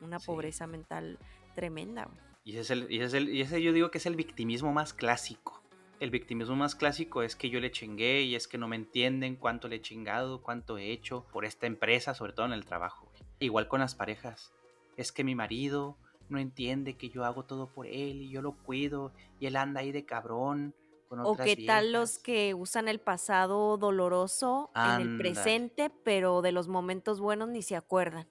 Una 0.00 0.18
pobreza 0.18 0.66
mental 0.66 1.18
tremenda, 1.54 2.06
güey. 2.06 2.18
Y 2.44 2.56
ese, 2.56 2.60
es 2.60 2.70
el, 2.70 2.90
y, 2.90 3.00
ese 3.00 3.18
el, 3.18 3.28
y 3.28 3.40
ese 3.42 3.62
yo 3.62 3.72
digo 3.72 3.90
que 3.90 3.98
es 3.98 4.06
el 4.06 4.16
victimismo 4.16 4.72
más 4.72 4.94
clásico. 4.94 5.62
El 6.00 6.10
victimismo 6.10 6.56
más 6.56 6.74
clásico 6.74 7.22
es 7.22 7.36
que 7.36 7.50
yo 7.50 7.60
le 7.60 7.70
chingué 7.70 8.22
y 8.22 8.34
es 8.34 8.48
que 8.48 8.56
no 8.56 8.68
me 8.68 8.76
entienden 8.76 9.36
cuánto 9.36 9.68
le 9.68 9.76
he 9.76 9.82
chingado, 9.82 10.40
cuánto 10.40 10.78
he 10.78 10.90
hecho 10.90 11.26
por 11.30 11.44
esta 11.44 11.66
empresa, 11.66 12.14
sobre 12.14 12.32
todo 12.32 12.46
en 12.46 12.52
el 12.52 12.64
trabajo. 12.64 13.06
Güey. 13.10 13.22
Igual 13.40 13.68
con 13.68 13.80
las 13.80 13.94
parejas. 13.94 14.54
Es 14.96 15.12
que 15.12 15.24
mi 15.24 15.34
marido 15.34 15.98
no 16.30 16.38
entiende 16.38 16.96
que 16.96 17.10
yo 17.10 17.24
hago 17.24 17.44
todo 17.44 17.68
por 17.68 17.86
él 17.86 18.22
y 18.22 18.30
yo 18.30 18.40
lo 18.40 18.52
cuido 18.52 19.12
y 19.38 19.46
él 19.46 19.56
anda 19.56 19.80
ahí 19.80 19.92
de 19.92 20.06
cabrón 20.06 20.74
o 21.10 21.36
qué 21.36 21.56
tal 21.66 21.92
los 21.92 22.18
que 22.18 22.54
usan 22.54 22.88
el 22.88 23.00
pasado 23.00 23.76
doloroso 23.76 24.70
en 24.74 25.00
el 25.00 25.18
presente, 25.18 25.90
pero 26.04 26.40
de 26.42 26.52
los 26.52 26.68
momentos 26.68 27.20
buenos 27.20 27.48
ni 27.48 27.62
se 27.62 27.76
acuerdan. 27.76 28.28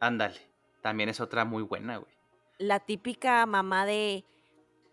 Ándale, 0.00 0.40
también 0.82 1.08
es 1.08 1.20
otra 1.20 1.44
muy 1.44 1.62
buena, 1.62 1.96
güey. 1.96 2.12
La 2.58 2.80
típica 2.80 3.44
mamá 3.46 3.86
de 3.86 4.24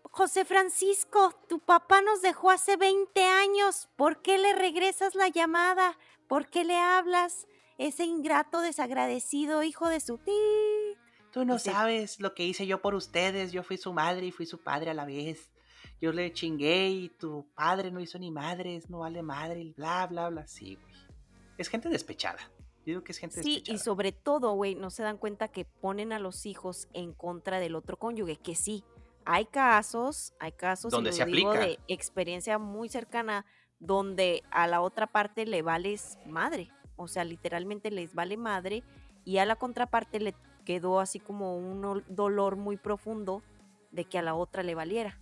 José 0.04 0.44
Francisco, 0.44 1.34
tu 1.48 1.60
papá 1.60 2.00
nos 2.00 2.22
dejó 2.22 2.50
hace 2.50 2.76
20 2.76 3.22
años. 3.22 3.88
¿Por 3.96 4.22
qué 4.22 4.38
le 4.38 4.54
regresas 4.54 5.14
la 5.14 5.28
llamada? 5.28 5.98
¿Por 6.28 6.48
qué 6.48 6.64
le 6.64 6.76
hablas? 6.76 7.46
Ese 7.76 8.04
ingrato, 8.04 8.60
desagradecido 8.60 9.62
hijo 9.62 9.88
de 9.88 10.00
su 10.00 10.16
ti. 10.18 10.32
Tú 11.32 11.44
no 11.44 11.58
sabes 11.58 12.18
lo 12.18 12.34
que 12.34 12.44
hice 12.44 12.66
yo 12.66 12.80
por 12.80 12.94
ustedes. 12.94 13.52
Yo 13.52 13.62
fui 13.62 13.76
su 13.76 13.92
madre 13.92 14.26
y 14.26 14.32
fui 14.32 14.46
su 14.46 14.62
padre 14.62 14.90
a 14.90 14.94
la 14.94 15.04
vez 15.04 15.50
yo 16.00 16.12
le 16.12 16.32
chingué 16.32 16.88
y 16.88 17.08
tu 17.08 17.46
padre 17.54 17.90
no 17.90 18.00
hizo 18.00 18.18
ni 18.18 18.30
madres, 18.30 18.90
no 18.90 19.00
vale 19.00 19.22
madre, 19.22 19.72
bla, 19.76 20.06
bla, 20.06 20.28
bla. 20.28 20.46
Sí, 20.46 20.76
güey. 20.76 20.94
Es 21.56 21.68
gente 21.68 21.88
despechada. 21.88 22.38
Yo 22.84 22.92
digo 22.92 23.02
que 23.02 23.12
es 23.12 23.18
gente 23.18 23.42
sí, 23.42 23.64
y 23.66 23.78
sobre 23.78 24.12
todo, 24.12 24.52
güey, 24.52 24.74
no 24.74 24.90
se 24.90 25.02
dan 25.02 25.16
cuenta 25.16 25.48
que 25.48 25.64
ponen 25.64 26.12
a 26.12 26.18
los 26.18 26.46
hijos 26.46 26.88
en 26.92 27.12
contra 27.12 27.58
del 27.58 27.74
otro 27.74 27.98
cónyuge, 27.98 28.36
que 28.36 28.54
sí. 28.54 28.84
Hay 29.24 29.46
casos, 29.46 30.34
hay 30.38 30.52
casos 30.52 30.92
donde 30.92 31.12
se 31.12 31.22
aplica. 31.22 31.58
de 31.58 31.80
experiencia 31.88 32.58
muy 32.58 32.88
cercana 32.88 33.44
donde 33.80 34.44
a 34.52 34.68
la 34.68 34.80
otra 34.80 35.08
parte 35.08 35.46
le 35.46 35.62
vales 35.62 36.16
madre, 36.26 36.70
o 36.94 37.08
sea, 37.08 37.24
literalmente 37.24 37.90
les 37.90 38.14
vale 38.14 38.36
madre 38.36 38.84
y 39.24 39.38
a 39.38 39.46
la 39.46 39.56
contraparte 39.56 40.20
le 40.20 40.36
quedó 40.64 41.00
así 41.00 41.18
como 41.18 41.56
un 41.58 42.04
dolor 42.08 42.54
muy 42.54 42.76
profundo 42.76 43.42
de 43.90 44.04
que 44.04 44.18
a 44.18 44.22
la 44.22 44.36
otra 44.36 44.62
le 44.62 44.76
valiera 44.76 45.18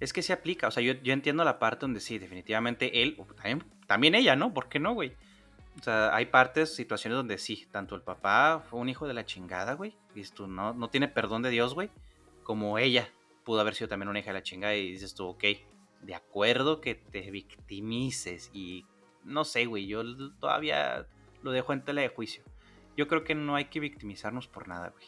es 0.00 0.12
que 0.12 0.22
se 0.22 0.32
aplica. 0.32 0.68
O 0.68 0.70
sea, 0.70 0.82
yo, 0.82 1.12
entiendo 1.12 1.44
la 1.44 1.58
parte 1.58 1.80
donde 1.80 2.00
sí, 2.00 2.18
definitivamente 2.18 3.02
él, 3.02 3.16
también, 3.86 4.14
ella, 4.14 4.36
¿no? 4.36 4.52
¿Por 4.52 4.68
qué 4.68 4.78
no, 4.78 4.94
güey? 4.94 5.14
O 5.80 5.82
sea, 5.82 6.14
hay 6.14 6.26
partes, 6.26 6.74
situaciones 6.74 7.16
donde 7.16 7.38
sí, 7.38 7.66
tanto 7.70 7.94
el 7.94 8.02
papá 8.02 8.64
fue 8.68 8.80
un 8.80 8.88
hijo 8.88 9.06
de 9.06 9.14
la 9.14 9.24
chingada, 9.24 9.74
güey. 9.74 9.96
Dices 10.14 10.34
tú, 10.34 10.46
no, 10.46 10.72
no 10.74 10.88
tiene 10.88 11.08
perdón 11.08 11.42
de 11.42 11.50
Dios, 11.50 11.74
güey. 11.74 11.90
Como 12.42 12.78
ella 12.78 13.08
pudo 13.44 13.60
haber 13.60 13.74
sido 13.74 13.88
también 13.88 14.08
una 14.08 14.18
hija 14.18 14.28
de 14.28 14.34
la 14.34 14.42
chingada 14.42 14.74
y 14.74 14.92
dices 14.92 15.14
tú, 15.14 15.26
ok, 15.28 15.44
de 16.02 16.14
acuerdo 16.14 16.80
que 16.80 16.94
te 16.94 17.30
victimices 17.30 18.50
y 18.52 18.84
no 19.24 19.44
sé, 19.44 19.66
güey, 19.66 19.86
yo 19.86 20.02
todavía 20.38 21.06
lo 21.42 21.52
dejo 21.52 21.72
en 21.72 21.84
tela 21.84 22.00
de 22.00 22.08
juicio. 22.08 22.42
Yo 22.96 23.06
creo 23.06 23.24
que 23.24 23.34
no 23.34 23.54
hay 23.54 23.66
que 23.66 23.80
victimizarnos 23.80 24.48
por 24.48 24.68
nada, 24.68 24.88
güey. 24.90 25.06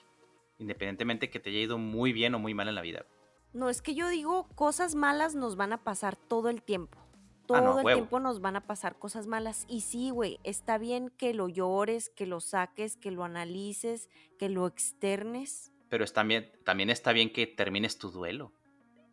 Independientemente 0.59 1.31
que 1.31 1.41
te 1.41 1.51
haya 1.51 1.61
ido 1.61 1.79
muy 1.79 2.13
bien 2.13 2.35
o 2.35 2.39
muy 2.39 2.55
mal 2.55 2.69
en 2.69 2.75
la 2.75 2.83
vida. 2.83 3.05
No, 3.53 3.69
es 3.69 3.83
que 3.83 3.95
yo 3.95 4.09
digo, 4.09 4.49
cosas 4.55 4.95
malas 4.95 5.35
nos 5.35 5.57
van 5.57 5.73
a 5.73 5.83
pasar 5.83 6.17
todo 6.17 6.49
el 6.49 6.63
tiempo. 6.63 6.99
Ah, 7.53 7.65
Todo 7.65 7.81
el 7.81 7.95
tiempo 7.95 8.21
nos 8.21 8.41
van 8.41 8.55
a 8.55 8.61
pasar 8.61 8.97
cosas 8.97 9.27
malas. 9.27 9.65
Y 9.69 9.81
sí, 9.81 10.11
güey, 10.11 10.39
está 10.45 10.79
bien 10.79 11.11
que 11.11 11.35
lo 11.35 11.49
llores, 11.49 12.09
que 12.11 12.27
lo 12.27 12.41
saques, 12.41 12.97
que 12.97 13.11
lo 13.11 13.25
analices, 13.25 14.09
que 14.39 14.49
lo 14.49 14.69
externes. 14.69 15.73
Pero 15.89 16.05
es 16.05 16.13
también, 16.13 16.53
también 16.65 16.91
está 16.91 17.13
bien 17.13 17.33
que 17.33 17.49
termines 17.49 17.99
tu 17.99 18.13
duelo. 18.13 18.53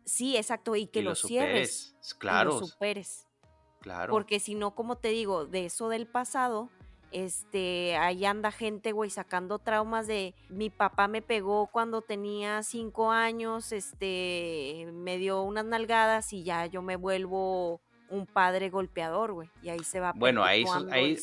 Sí, 0.04 0.36
exacto, 0.36 0.76
y 0.76 0.86
que 0.86 1.02
lo, 1.02 1.16
cierres. 1.16 1.96
Claro. 2.18 2.50
Y 2.50 2.60
lo 2.60 2.66
superes. 2.66 3.26
Claro. 3.80 4.12
Porque 4.12 4.38
si 4.38 4.54
no, 4.54 4.74
como 4.74 4.98
te 4.98 5.08
digo, 5.08 5.44
de 5.44 5.66
eso 5.66 5.88
del 5.88 6.06
pasado, 6.06 6.70
este, 7.12 7.96
ahí 7.96 8.24
anda 8.24 8.50
gente, 8.50 8.92
güey, 8.92 9.10
sacando 9.10 9.58
traumas 9.58 10.06
de 10.06 10.34
mi 10.48 10.70
papá 10.70 11.08
me 11.08 11.22
pegó 11.22 11.66
cuando 11.66 12.02
tenía 12.02 12.62
cinco 12.62 13.10
años, 13.10 13.72
este, 13.72 14.88
me 14.92 15.18
dio 15.18 15.42
unas 15.42 15.64
nalgadas 15.64 16.32
y 16.32 16.42
ya 16.42 16.66
yo 16.66 16.82
me 16.82 16.96
vuelvo 16.96 17.80
un 18.08 18.26
padre 18.26 18.70
golpeador, 18.70 19.32
güey. 19.32 19.50
Y 19.62 19.68
ahí 19.68 19.84
se 19.84 20.00
va. 20.00 20.12
Bueno, 20.14 20.44
ahí 20.44 20.66
son, 20.66 20.92
ahí, 20.92 21.18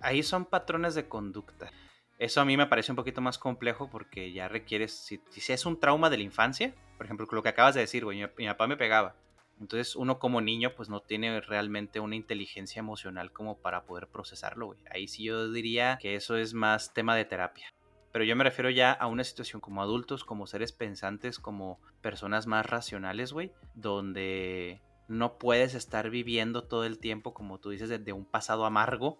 ahí 0.00 0.22
son 0.22 0.44
patrones 0.44 0.94
de 0.94 1.08
conducta. 1.08 1.70
Eso 2.18 2.40
a 2.40 2.44
mí 2.44 2.56
me 2.56 2.66
parece 2.66 2.92
un 2.92 2.96
poquito 2.96 3.20
más 3.20 3.38
complejo 3.38 3.88
porque 3.90 4.32
ya 4.32 4.48
requieres, 4.48 4.92
si, 4.92 5.22
si 5.30 5.52
es 5.52 5.64
un 5.66 5.78
trauma 5.78 6.10
de 6.10 6.16
la 6.16 6.24
infancia, 6.24 6.74
por 6.96 7.06
ejemplo, 7.06 7.26
lo 7.30 7.42
que 7.42 7.48
acabas 7.48 7.76
de 7.76 7.80
decir, 7.80 8.04
güey, 8.04 8.20
mi, 8.36 8.46
papá 8.46 8.66
me 8.66 8.76
pegaba. 8.76 9.14
Entonces 9.60 9.96
uno 9.96 10.18
como 10.18 10.40
niño 10.40 10.74
pues 10.76 10.88
no 10.88 11.00
tiene 11.00 11.40
realmente 11.40 12.00
una 12.00 12.16
inteligencia 12.16 12.80
emocional 12.80 13.32
como 13.32 13.58
para 13.58 13.84
poder 13.84 14.08
procesarlo. 14.08 14.74
Ahí 14.90 15.08
sí 15.08 15.24
yo 15.24 15.50
diría 15.50 15.98
que 16.00 16.14
eso 16.14 16.36
es 16.36 16.54
más 16.54 16.94
tema 16.94 17.16
de 17.16 17.24
terapia. 17.24 17.72
Pero 18.12 18.24
yo 18.24 18.36
me 18.36 18.44
refiero 18.44 18.70
ya 18.70 18.92
a 18.92 19.06
una 19.06 19.24
situación 19.24 19.60
como 19.60 19.82
adultos, 19.82 20.24
como 20.24 20.46
seres 20.46 20.72
pensantes, 20.72 21.38
como 21.38 21.78
personas 22.00 22.46
más 22.46 22.64
racionales, 22.66 23.32
güey, 23.32 23.52
donde 23.74 24.80
no 25.08 25.38
puedes 25.38 25.74
estar 25.74 26.10
viviendo 26.10 26.64
todo 26.64 26.84
el 26.84 26.98
tiempo, 26.98 27.34
como 27.34 27.58
tú 27.58 27.70
dices, 27.70 27.88
de, 27.88 28.12
un 28.12 28.24
pasado 28.24 28.64
amargo. 28.64 29.18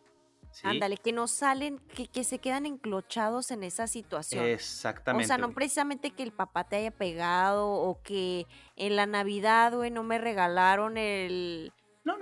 Ándale, 0.62 0.97
que 0.97 1.12
no 1.12 1.28
salen, 1.28 1.78
que, 1.95 2.09
que, 2.09 2.25
se 2.25 2.38
quedan 2.38 2.67
enclochados 2.67 3.50
en 3.50 3.62
esa 3.62 3.87
situación. 3.87 4.45
Exactamente. 4.45 5.25
O 5.25 5.28
sea, 5.28 5.38
no 5.38 5.52
precisamente 5.52 6.11
que 6.11 6.23
el 6.23 6.33
papá 6.33 6.64
te 6.64 6.76
haya 6.76 6.90
pegado 6.90 7.69
o 7.69 8.00
que 8.02 8.47
en 8.76 8.97
la 8.97 9.07
Navidad, 9.07 9.75
güey, 9.75 9.90
no 9.90 10.02
me 10.02 10.19
regalaron 10.19 10.97
el 10.97 11.73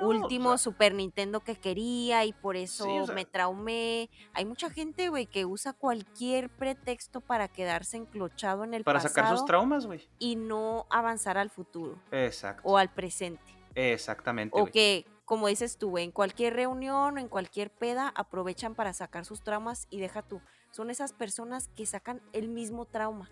último 0.00 0.58
Super 0.58 0.94
Nintendo 0.94 1.40
que 1.40 1.56
quería 1.56 2.24
y 2.24 2.32
por 2.32 2.56
eso 2.56 3.06
me 3.14 3.24
traumé. 3.24 4.10
Hay 4.32 4.44
mucha 4.44 4.70
gente, 4.70 5.08
güey, 5.08 5.26
que 5.26 5.44
usa 5.44 5.72
cualquier 5.72 6.50
pretexto 6.50 7.20
para 7.20 7.48
quedarse 7.48 7.96
enclochado 7.96 8.64
en 8.64 8.74
el 8.74 8.84
para 8.84 8.98
pasado. 8.98 9.14
Para 9.14 9.26
sacar 9.26 9.38
sus 9.38 9.46
traumas, 9.46 9.86
güey. 9.86 10.08
Y 10.18 10.36
no 10.36 10.86
avanzar 10.90 11.38
al 11.38 11.50
futuro. 11.50 12.00
Exacto. 12.10 12.62
O 12.64 12.76
al 12.76 12.92
presente. 12.92 13.42
Exactamente. 13.74 14.58
O 14.58 14.66
que, 14.66 15.06
como 15.26 15.48
dices 15.48 15.76
tú, 15.76 15.98
en 15.98 16.12
cualquier 16.12 16.54
reunión 16.54 17.16
o 17.16 17.20
en 17.20 17.28
cualquier 17.28 17.68
peda 17.70 18.12
aprovechan 18.14 18.76
para 18.76 18.92
sacar 18.92 19.24
sus 19.24 19.42
traumas 19.42 19.88
y 19.90 19.98
deja 19.98 20.22
tú. 20.22 20.40
Son 20.70 20.88
esas 20.88 21.12
personas 21.12 21.68
que 21.74 21.84
sacan 21.84 22.22
el 22.32 22.48
mismo 22.48 22.86
trauma. 22.86 23.28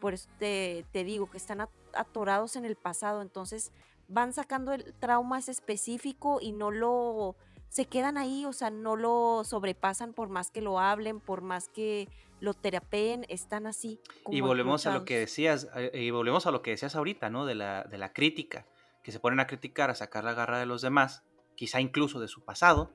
Por 0.00 0.14
eso 0.14 0.28
te, 0.38 0.86
te 0.90 1.04
digo 1.04 1.30
que 1.30 1.36
están 1.36 1.68
atorados 1.92 2.56
en 2.56 2.64
el 2.64 2.76
pasado. 2.76 3.20
Entonces 3.20 3.72
van 4.08 4.32
sacando 4.32 4.72
el 4.72 4.94
trauma 4.94 5.38
específico 5.38 6.38
y 6.40 6.52
no 6.52 6.70
lo 6.70 7.36
se 7.68 7.86
quedan 7.86 8.18
ahí, 8.18 8.44
o 8.44 8.52
sea, 8.52 8.70
no 8.70 8.96
lo 8.96 9.44
sobrepasan 9.44 10.12
por 10.12 10.28
más 10.28 10.50
que 10.50 10.60
lo 10.60 10.78
hablen, 10.78 11.20
por 11.20 11.40
más 11.40 11.68
que 11.68 12.06
lo 12.38 12.52
terapeen, 12.52 13.24
están 13.30 13.66
así. 13.66 13.98
y 14.30 14.42
volvemos 14.42 14.86
a 14.86 14.92
lo 14.92 15.06
que 15.06 15.20
decías, 15.20 15.68
eh, 15.76 15.90
y 15.94 16.10
volvemos 16.10 16.46
a 16.46 16.50
lo 16.50 16.60
que 16.60 16.72
decías 16.72 16.96
ahorita, 16.96 17.30
¿no? 17.30 17.46
De 17.46 17.54
la, 17.54 17.84
de 17.84 17.96
la 17.96 18.12
crítica 18.12 18.66
que 19.02 19.12
se 19.12 19.20
ponen 19.20 19.40
a 19.40 19.46
criticar, 19.46 19.90
a 19.90 19.94
sacar 19.94 20.24
la 20.24 20.34
garra 20.34 20.58
de 20.58 20.66
los 20.66 20.82
demás, 20.82 21.22
quizá 21.54 21.80
incluso 21.80 22.20
de 22.20 22.28
su 22.28 22.44
pasado, 22.44 22.92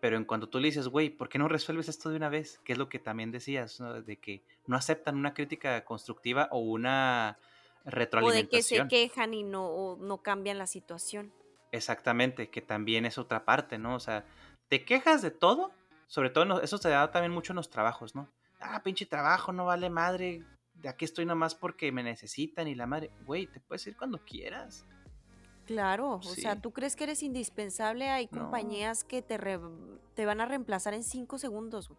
pero 0.00 0.16
en 0.16 0.24
cuanto 0.24 0.48
tú 0.48 0.58
le 0.58 0.68
dices, 0.68 0.88
güey, 0.88 1.10
¿por 1.10 1.28
qué 1.28 1.38
no 1.38 1.48
resuelves 1.48 1.88
esto 1.88 2.10
de 2.10 2.16
una 2.16 2.28
vez? 2.28 2.60
Que 2.64 2.72
es 2.72 2.78
lo 2.78 2.88
que 2.88 2.98
también 2.98 3.32
decías, 3.32 3.82
de 4.04 4.16
que 4.18 4.42
no 4.66 4.76
aceptan 4.76 5.16
una 5.16 5.34
crítica 5.34 5.84
constructiva 5.84 6.48
o 6.50 6.58
una 6.58 7.38
retroalimentación. 7.84 8.82
O 8.82 8.84
de 8.84 8.88
que 8.88 9.02
se 9.02 9.08
quejan 9.08 9.34
y 9.34 9.42
no, 9.42 9.96
no 10.00 10.18
cambian 10.18 10.58
la 10.58 10.66
situación. 10.66 11.32
Exactamente, 11.72 12.50
que 12.50 12.62
también 12.62 13.06
es 13.06 13.18
otra 13.18 13.44
parte, 13.44 13.78
¿no? 13.78 13.94
O 13.94 14.00
sea, 14.00 14.24
te 14.68 14.84
quejas 14.84 15.22
de 15.22 15.30
todo, 15.30 15.72
sobre 16.06 16.30
todo 16.30 16.62
eso 16.62 16.78
se 16.78 16.88
da 16.88 17.10
también 17.10 17.32
mucho 17.32 17.52
en 17.52 17.56
los 17.56 17.70
trabajos, 17.70 18.14
¿no? 18.14 18.30
Ah, 18.60 18.82
pinche 18.82 19.06
trabajo, 19.06 19.52
no 19.52 19.66
vale 19.66 19.90
madre, 19.90 20.44
de 20.74 20.88
aquí 20.88 21.04
estoy 21.04 21.26
nomás 21.26 21.54
porque 21.54 21.90
me 21.92 22.02
necesitan 22.02 22.68
y 22.68 22.74
la 22.74 22.86
madre, 22.86 23.10
güey, 23.24 23.46
te 23.46 23.60
puedes 23.60 23.86
ir 23.86 23.96
cuando 23.96 24.18
quieras. 24.18 24.86
Claro, 25.66 26.14
o 26.14 26.22
sea, 26.22 26.60
tú 26.60 26.70
crees 26.72 26.94
que 26.94 27.04
eres 27.04 27.22
indispensable, 27.22 28.08
hay 28.08 28.28
compañías 28.28 29.02
que 29.02 29.20
te, 29.20 29.38
te 30.14 30.26
van 30.26 30.40
a 30.40 30.46
reemplazar 30.46 30.94
en 30.94 31.02
cinco 31.02 31.38
segundos. 31.38 31.90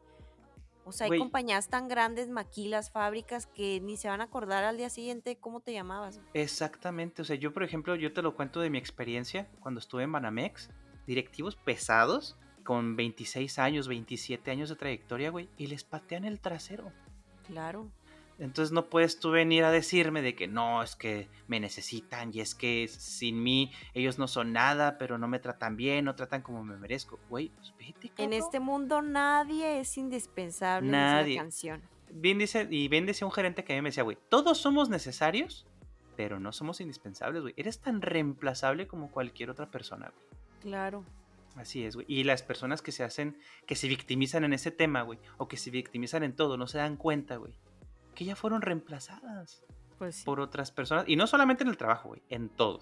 O 0.85 0.93
sea, 0.93 1.07
hay 1.07 1.19
compañías 1.19 1.67
tan 1.67 1.89
grandes, 1.89 2.29
maquilas, 2.29 2.91
fábricas, 2.91 3.45
que 3.45 3.81
ni 3.81 3.97
se 3.97 4.07
van 4.07 4.21
a 4.21 4.25
acordar 4.25 4.63
al 4.63 4.77
día 4.77 4.89
siguiente 4.89 5.35
cómo 5.35 5.59
te 5.59 5.73
llamabas. 5.73 6.21
Exactamente, 6.33 7.21
o 7.21 7.25
sea, 7.25 7.35
yo 7.35 7.53
por 7.53 7.63
ejemplo, 7.63 7.95
yo 7.95 8.13
te 8.13 8.21
lo 8.21 8.35
cuento 8.35 8.61
de 8.61 8.69
mi 8.69 8.77
experiencia 8.77 9.49
cuando 9.59 9.81
estuve 9.81 10.03
en 10.03 10.13
Banamex, 10.13 10.69
directivos 11.05 11.57
pesados, 11.57 12.37
con 12.63 12.95
26 12.95 13.59
años, 13.59 13.87
27 13.87 14.49
años 14.51 14.69
de 14.69 14.75
trayectoria, 14.75 15.29
güey, 15.29 15.49
y 15.57 15.67
les 15.67 15.83
patean 15.83 16.23
el 16.23 16.39
trasero. 16.39 16.91
Claro. 17.47 17.89
Entonces 18.39 18.71
no 18.71 18.89
puedes 18.89 19.19
tú 19.19 19.31
venir 19.31 19.63
a 19.63 19.71
decirme 19.71 20.21
de 20.21 20.35
que 20.35 20.47
no, 20.47 20.83
es 20.83 20.95
que 20.95 21.27
me 21.47 21.59
necesitan 21.59 22.31
y 22.33 22.41
es 22.41 22.53
que 22.53 22.87
sin 22.87 23.41
mí 23.41 23.71
ellos 23.95 24.19
no 24.19 24.27
son 24.27 24.53
nada, 24.53 24.97
pero 24.99 25.17
no 25.17 25.27
me 25.27 25.39
tratan 25.39 25.75
bien, 25.75 26.05
no 26.05 26.15
tratan 26.15 26.43
como 26.43 26.63
me 26.63 26.77
merezco. 26.77 27.19
Güey, 27.29 27.49
pues 27.49 27.73
vete. 27.79 28.11
En 28.17 28.33
este 28.33 28.59
mundo 28.59 29.01
nadie 29.01 29.79
es 29.79 29.97
indispensable. 29.97 30.89
Nadie. 30.89 31.35
la 31.35 31.41
canción. 31.41 31.81
Bien 32.11 32.37
dice, 32.37 32.67
y 32.69 32.87
bien 32.87 33.05
decía 33.05 33.25
un 33.25 33.33
gerente 33.33 33.63
que 33.63 33.73
a 33.73 33.75
mí 33.75 33.81
me 33.81 33.89
decía, 33.89 34.03
güey, 34.03 34.17
todos 34.29 34.59
somos 34.59 34.89
necesarios, 34.89 35.65
pero 36.15 36.39
no 36.39 36.51
somos 36.51 36.79
indispensables, 36.79 37.41
güey. 37.41 37.53
Eres 37.57 37.79
tan 37.79 38.01
reemplazable 38.01 38.87
como 38.87 39.09
cualquier 39.09 39.49
otra 39.49 39.71
persona, 39.71 40.11
güey. 40.15 40.41
Claro. 40.61 41.03
Así 41.55 41.83
es, 41.83 41.95
güey. 41.95 42.05
Y 42.07 42.23
las 42.23 42.43
personas 42.43 42.83
que 42.83 42.91
se 42.91 43.03
hacen, 43.03 43.39
que 43.65 43.75
se 43.75 43.87
victimizan 43.87 44.43
en 44.43 44.53
ese 44.53 44.69
tema, 44.69 45.01
güey, 45.01 45.17
o 45.37 45.47
que 45.47 45.57
se 45.57 45.71
victimizan 45.71 46.21
en 46.23 46.35
todo, 46.35 46.55
no 46.55 46.67
se 46.67 46.77
dan 46.77 46.97
cuenta, 46.97 47.37
güey 47.37 47.55
que 48.17 48.25
ya 48.25 48.35
fueron 48.35 48.63
reemplazadas 48.63 49.63
pues 49.99 50.23
por 50.23 50.39
otras 50.39 50.71
personas. 50.71 51.05
Y 51.07 51.15
no 51.15 51.27
solamente 51.27 51.63
en 51.63 51.69
el 51.69 51.77
trabajo, 51.77 52.09
güey, 52.09 52.23
en 52.29 52.49
todo. 52.49 52.79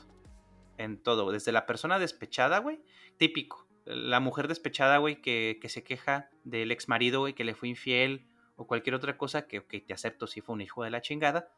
En 0.78 0.98
todo. 0.98 1.30
Desde 1.30 1.52
la 1.52 1.66
persona 1.66 2.00
despechada, 2.00 2.60
güey, 2.60 2.82
típico. 3.18 3.68
La 3.84 4.22
mujer 4.22 4.48
despechada, 4.48 4.98
güey, 4.98 5.22
que, 5.22 5.60
se 5.68 5.84
queja 5.84 6.30
del 6.46 6.72
ex 6.72 6.88
marido, 6.88 7.20
güey, 7.20 7.34
que 7.34 7.44
le 7.44 7.54
fue 7.54 7.68
infiel 7.68 8.30
o 8.56 8.66
cualquier 8.66 8.96
otra 8.96 9.18
cosa 9.18 9.46
que, 9.46 9.60
te 9.60 9.94
acepto 9.94 10.26
si 10.26 10.40
fue 10.40 10.56
un 10.56 10.62
hijo 10.62 10.86
de 10.86 10.90
la 10.90 11.02
chingada. 11.02 11.50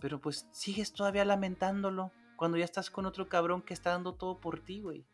Pero 0.00 0.20
pues 0.20 0.46
sigues 0.52 0.92
todavía 0.92 1.24
lamentándolo 1.24 2.12
cuando 2.36 2.58
ya 2.58 2.66
estás 2.66 2.90
con 2.90 3.06
otro 3.06 3.30
cabrón 3.30 3.62
que 3.62 3.72
está 3.72 3.90
dando 3.90 4.16
todo 4.16 4.38
por 4.38 4.60
ti, 4.60 4.80
güey 4.82 5.06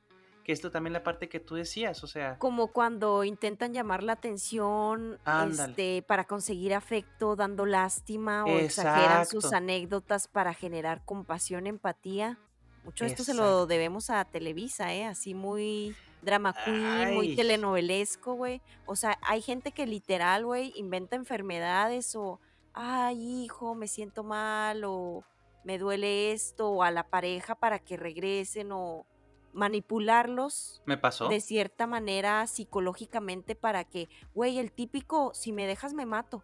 que 0.51 0.55
esto 0.55 0.73
también 0.73 0.93
la 0.93 1.05
parte 1.05 1.29
que 1.29 1.39
tú 1.39 1.55
decías, 1.55 2.03
o 2.03 2.09
sea. 2.09 2.37
Como 2.39 2.73
cuando 2.73 3.23
intentan 3.23 3.73
llamar 3.73 4.03
la 4.03 4.15
atención 4.15 5.21
este, 5.49 6.03
para 6.03 6.25
conseguir 6.25 6.75
afecto, 6.75 7.37
dando 7.37 7.67
lástima 7.67 8.45
o 8.45 8.49
exageran 8.49 9.27
sus 9.27 9.53
anécdotas 9.53 10.27
para 10.27 10.53
generar 10.53 11.05
compasión, 11.05 11.69
empatía. 11.69 12.37
Mucho 12.83 13.05
esto 13.05 13.23
se 13.23 13.33
lo 13.33 13.67
debemos 13.67 14.11
a 14.11 14.25
Televisa, 14.25 14.93
¿eh? 14.93 15.07
Así 15.07 15.35
muy 15.35 15.95
drama 16.21 16.53
queen, 16.65 17.15
muy 17.15 17.37
telenovelesco, 17.37 18.35
güey. 18.35 18.61
O 18.87 18.97
sea, 18.97 19.21
hay 19.23 19.43
gente 19.43 19.71
que 19.71 19.87
literal, 19.87 20.45
güey, 20.47 20.73
inventa 20.75 21.15
enfermedades 21.15 22.17
o, 22.17 22.41
ay, 22.75 23.45
hijo, 23.45 23.77
me 23.77 23.87
siento 23.87 24.25
mal 24.25 24.83
o 24.83 25.23
me 25.63 25.79
duele 25.79 26.33
esto 26.33 26.71
o 26.71 26.83
a 26.83 26.91
la 26.91 27.05
pareja 27.05 27.55
para 27.55 27.79
que 27.79 27.97
regresen 27.97 28.73
o 28.73 29.07
manipularlos. 29.53 30.83
Me 30.87 30.97
pasó. 30.97 31.29
De 31.29 31.41
cierta 31.41 31.87
manera 31.87 32.47
psicológicamente 32.47 33.55
para 33.55 33.85
que, 33.85 34.09
güey, 34.35 34.59
el 34.59 34.73
típico, 34.73 35.33
si 35.35 35.53
me 35.53 35.67
dejas 35.67 35.95
me 35.95 36.07
mato. 36.07 36.43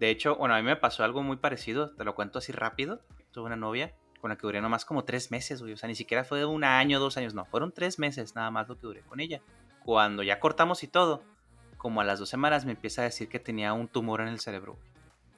De 0.00 0.10
hecho, 0.10 0.36
bueno, 0.36 0.54
a 0.54 0.58
mí 0.58 0.64
me 0.64 0.76
pasó 0.76 1.04
algo 1.04 1.22
muy 1.22 1.36
parecido, 1.36 1.94
te 1.94 2.04
lo 2.04 2.14
cuento 2.14 2.38
así 2.38 2.52
rápido. 2.52 3.00
Tuve 3.32 3.46
una 3.46 3.56
novia 3.56 3.94
con 4.20 4.30
la 4.30 4.36
que 4.36 4.46
duré 4.46 4.60
nomás 4.60 4.84
como 4.84 5.04
tres 5.04 5.30
meses, 5.30 5.60
güey. 5.60 5.72
O 5.72 5.76
sea, 5.76 5.88
ni 5.88 5.94
siquiera 5.94 6.24
fue 6.24 6.38
de 6.38 6.44
un 6.44 6.64
año, 6.64 7.00
dos 7.00 7.16
años, 7.16 7.34
no. 7.34 7.44
Fueron 7.46 7.72
tres 7.72 7.98
meses 7.98 8.34
nada 8.34 8.50
más 8.50 8.68
lo 8.68 8.76
que 8.76 8.82
duré 8.82 9.02
con 9.02 9.20
ella. 9.20 9.40
Cuando 9.84 10.22
ya 10.22 10.40
cortamos 10.40 10.82
y 10.82 10.88
todo, 10.88 11.22
como 11.76 12.00
a 12.00 12.04
las 12.04 12.18
dos 12.18 12.28
semanas 12.28 12.64
me 12.64 12.72
empieza 12.72 13.02
a 13.02 13.04
decir 13.04 13.28
que 13.28 13.38
tenía 13.38 13.72
un 13.72 13.88
tumor 13.88 14.20
en 14.20 14.28
el 14.28 14.40
cerebro, 14.40 14.76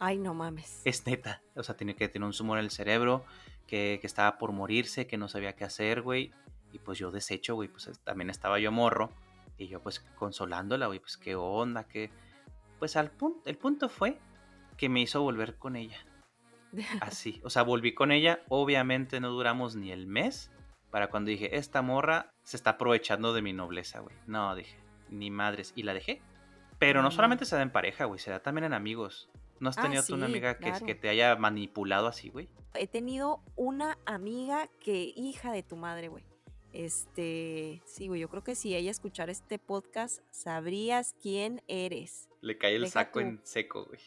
Ay, 0.02 0.16
no 0.16 0.32
mames. 0.32 0.80
Es 0.86 1.06
neta. 1.06 1.42
O 1.54 1.62
sea, 1.62 1.76
tiene 1.76 1.94
que 1.94 2.08
tener 2.08 2.26
un 2.26 2.32
tumor 2.32 2.58
en 2.58 2.64
el 2.64 2.70
cerebro, 2.70 3.22
que, 3.66 3.98
que 4.00 4.06
estaba 4.06 4.38
por 4.38 4.50
morirse, 4.50 5.06
que 5.06 5.18
no 5.18 5.28
sabía 5.28 5.54
qué 5.54 5.64
hacer, 5.64 6.00
güey. 6.00 6.32
Y 6.72 6.78
pues 6.78 6.98
yo 6.98 7.10
deshecho, 7.10 7.54
güey, 7.54 7.68
pues 7.68 7.90
también 8.04 8.30
estaba 8.30 8.58
yo 8.58 8.70
morro. 8.72 9.10
Y 9.58 9.68
yo 9.68 9.82
pues 9.82 10.00
consolándola, 10.16 10.86
güey, 10.86 11.00
pues 11.00 11.16
qué 11.16 11.34
onda, 11.34 11.84
qué... 11.84 12.10
Pues 12.78 12.96
al 12.96 13.10
punto, 13.10 13.48
el 13.48 13.58
punto 13.58 13.88
fue 13.88 14.18
que 14.78 14.88
me 14.88 15.00
hizo 15.00 15.20
volver 15.22 15.56
con 15.56 15.76
ella. 15.76 15.98
Así, 17.00 17.40
o 17.44 17.50
sea, 17.50 17.62
volví 17.62 17.92
con 17.94 18.10
ella, 18.12 18.40
obviamente 18.48 19.20
no 19.20 19.28
duramos 19.28 19.76
ni 19.76 19.92
el 19.92 20.06
mes 20.06 20.50
para 20.90 21.08
cuando 21.10 21.30
dije, 21.30 21.56
esta 21.56 21.82
morra 21.82 22.32
se 22.42 22.56
está 22.56 22.70
aprovechando 22.70 23.32
de 23.34 23.42
mi 23.42 23.52
nobleza, 23.52 24.00
güey. 24.00 24.16
No, 24.26 24.54
dije, 24.54 24.76
ni 25.10 25.30
madres, 25.30 25.72
y 25.76 25.82
la 25.82 25.94
dejé. 25.94 26.22
Pero 26.78 27.02
no 27.02 27.10
solamente 27.10 27.44
se 27.44 27.54
da 27.56 27.62
en 27.62 27.70
pareja, 27.70 28.06
güey, 28.06 28.18
se 28.18 28.30
da 28.30 28.40
también 28.40 28.64
en 28.64 28.72
amigos. 28.72 29.28
¿No 29.60 29.68
has 29.68 29.76
Ah, 29.76 29.82
tenido 29.82 30.02
tú 30.02 30.14
una 30.14 30.24
amiga 30.26 30.54
que, 30.56 30.70
claro. 30.70 30.86
que 30.86 30.94
te 30.94 31.10
haya 31.10 31.36
manipulado 31.36 32.06
así, 32.06 32.30
güey? 32.30 32.48
He 32.72 32.86
tenido 32.86 33.42
una 33.56 33.98
amiga 34.06 34.68
que, 34.80 35.12
hija 35.14 35.52
de 35.52 35.62
tu 35.62 35.76
madre, 35.76 36.08
güey. 36.08 36.24
Este, 36.72 37.82
sí, 37.84 38.08
güey, 38.08 38.20
yo 38.20 38.28
creo 38.28 38.44
que 38.44 38.54
si 38.54 38.74
ella 38.74 38.90
escuchara 38.90 39.32
este 39.32 39.58
podcast, 39.58 40.20
sabrías 40.30 41.14
quién 41.20 41.62
eres. 41.68 42.28
Le 42.40 42.56
cae 42.58 42.76
el 42.76 42.82
Deja 42.82 43.04
saco 43.04 43.20
en 43.20 43.40
seco, 43.44 43.86
güey. 43.86 44.00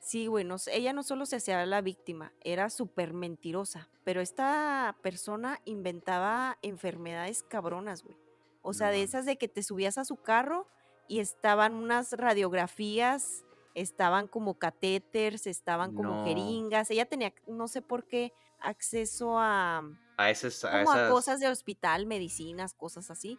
Sí, 0.00 0.26
güey, 0.28 0.44
no 0.44 0.56
ella 0.72 0.92
no 0.92 1.02
solo 1.02 1.26
se 1.26 1.36
hacía 1.36 1.66
la 1.66 1.80
víctima, 1.80 2.32
era 2.42 2.70
súper 2.70 3.12
mentirosa, 3.12 3.88
pero 4.04 4.20
esta 4.20 4.96
persona 5.02 5.60
inventaba 5.64 6.58
enfermedades 6.62 7.42
cabronas, 7.42 8.04
güey. 8.04 8.16
O 8.62 8.72
sea, 8.72 8.88
No 8.88 8.92
de 8.94 9.02
esas 9.02 9.26
de 9.26 9.36
que 9.36 9.48
te 9.48 9.62
subías 9.62 9.98
a 9.98 10.04
su 10.04 10.16
carro 10.16 10.68
y 11.08 11.18
estaban 11.18 11.74
unas 11.74 12.12
radiografías, 12.12 13.44
estaban 13.74 14.26
como 14.28 14.58
catéteres, 14.58 15.46
estaban 15.46 15.92
como 15.92 16.10
No. 16.10 16.24
jeringas. 16.24 16.90
Ella 16.90 17.06
tenía, 17.06 17.32
no 17.46 17.68
sé 17.68 17.82
por 17.82 18.06
qué, 18.06 18.32
acceso 18.60 19.38
a, 19.38 19.82
A, 20.16 20.30
esas, 20.30 20.64
a 20.64 20.84
como 20.84 20.92
a 20.92 21.08
cosas 21.08 21.40
de 21.40 21.48
hospital, 21.48 22.06
medicinas, 22.06 22.74
cosas 22.74 23.10
así. 23.10 23.38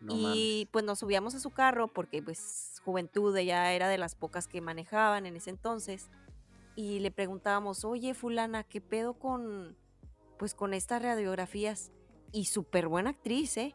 no 0.00 0.14
y 0.14 0.22
mames. 0.22 0.68
pues 0.72 0.84
nos 0.84 0.98
subíamos 0.98 1.34
a 1.34 1.40
su 1.40 1.50
carro 1.50 1.88
porque 1.88 2.22
pues 2.22 2.80
juventud, 2.84 3.36
ella 3.36 3.72
era 3.72 3.88
de 3.88 3.98
las 3.98 4.14
pocas 4.14 4.48
que 4.48 4.60
manejaban 4.60 5.26
en 5.26 5.36
ese 5.36 5.50
entonces. 5.50 6.10
Y 6.74 6.98
le 7.00 7.10
preguntábamos, 7.10 7.84
oye 7.84 8.12
fulana, 8.14 8.64
¿qué 8.64 8.80
pedo 8.80 9.14
con 9.14 9.76
pues 10.38 10.54
con 10.54 10.74
estas 10.74 11.02
radiografías? 11.02 11.92
Y 12.32 12.46
súper 12.46 12.88
buena 12.88 13.10
actriz, 13.10 13.56
¿eh? 13.56 13.74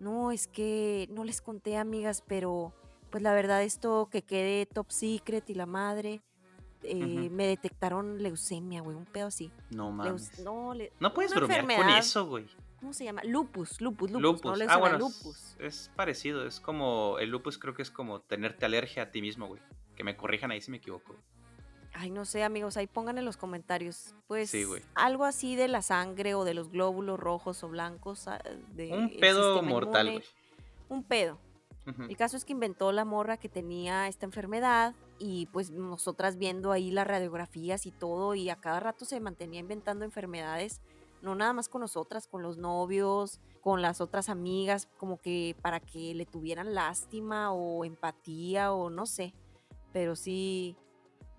No, 0.00 0.32
es 0.32 0.48
que 0.48 1.08
no 1.10 1.24
les 1.24 1.40
conté 1.40 1.76
amigas, 1.76 2.22
pero 2.26 2.74
pues 3.10 3.22
la 3.22 3.32
verdad 3.32 3.62
esto 3.62 4.08
que 4.10 4.22
quede 4.22 4.66
top 4.66 4.90
secret 4.90 5.48
y 5.48 5.54
la 5.54 5.66
madre, 5.66 6.20
eh, 6.84 7.28
me 7.30 7.46
detectaron 7.46 8.22
leucemia, 8.22 8.80
güey, 8.80 8.96
un 8.96 9.06
pedo 9.06 9.26
así. 9.28 9.50
No 9.70 9.90
mames. 9.90 10.38
no, 10.40 10.74
le- 10.74 10.92
No 11.00 11.12
puedes 11.14 11.34
bromear 11.34 11.64
con 11.66 11.88
eso, 11.90 12.26
güey. 12.26 12.46
¿Cómo 12.80 12.92
se 12.92 13.04
llama? 13.04 13.22
Lupus, 13.24 13.80
lupus, 13.80 14.10
lupus. 14.10 14.22
Lupus. 14.44 14.58
No 14.58 14.66
ah, 14.68 14.76
bueno, 14.76 14.98
lupus. 14.98 15.56
es, 15.58 15.90
parecido. 15.96 16.46
Es 16.46 16.60
como. 16.60 17.18
El 17.18 17.30
lupus 17.30 17.56
creo 17.56 17.72
que 17.72 17.80
es 17.80 17.90
como 17.90 18.20
tenerte 18.20 18.66
alergia 18.66 19.04
a 19.04 19.10
ti 19.10 19.22
mismo, 19.22 19.46
güey. 19.46 19.62
Que 19.96 20.04
me 20.04 20.16
corrijan 20.16 20.50
ahí 20.50 20.60
si 20.60 20.70
me 20.70 20.76
equivoco. 20.76 21.16
Ay, 21.94 22.10
no 22.10 22.24
sé, 22.24 22.42
amigos, 22.42 22.76
ahí 22.76 22.86
pongan 22.86 23.16
en 23.18 23.24
los 23.24 23.36
comentarios. 23.36 24.14
Pues 24.26 24.50
Sí, 24.50 24.64
algo 24.94 25.24
así 25.24 25.54
de 25.56 25.68
la 25.68 25.80
sangre 25.80 26.34
o 26.34 26.44
de 26.44 26.52
los 26.52 26.70
glóbulos 26.70 27.18
rojos 27.18 27.62
o 27.64 27.68
blancos. 27.68 28.28
ah, 28.28 28.42
De 28.74 28.92
Un 28.92 29.16
pedo 29.18 29.62
mortal, 29.62 30.10
güey. 30.10 30.24
Un 30.88 31.04
pedo. 31.04 31.38
Ujú. 31.86 32.02
El 32.02 32.16
caso 32.16 32.36
es 32.36 32.44
que 32.44 32.52
inventó 32.52 32.92
la 32.92 33.04
morra 33.04 33.36
que 33.36 33.48
tenía 33.48 34.08
esta 34.08 34.26
enfermedad 34.26 34.94
y 35.18 35.46
pues 35.46 35.70
nosotras 35.70 36.36
viendo 36.36 36.72
ahí 36.72 36.90
las 36.90 37.06
radiografías 37.06 37.86
y 37.86 37.90
todo 37.90 38.34
y 38.34 38.50
a 38.50 38.56
cada 38.56 38.80
rato 38.80 39.04
se 39.04 39.20
mantenía 39.20 39.60
inventando 39.60 40.04
enfermedades, 40.04 40.80
no 41.22 41.34
nada 41.34 41.52
más 41.52 41.68
con 41.68 41.80
nosotras, 41.80 42.26
con 42.26 42.42
los 42.42 42.58
novios, 42.58 43.40
con 43.60 43.80
las 43.80 44.00
otras 44.00 44.28
amigas, 44.28 44.88
como 44.98 45.18
que 45.18 45.56
para 45.62 45.80
que 45.80 46.14
le 46.14 46.26
tuvieran 46.26 46.74
lástima 46.74 47.52
o 47.52 47.84
empatía 47.84 48.72
o 48.72 48.90
no 48.90 49.06
sé, 49.06 49.32
pero 49.92 50.16
sí 50.16 50.76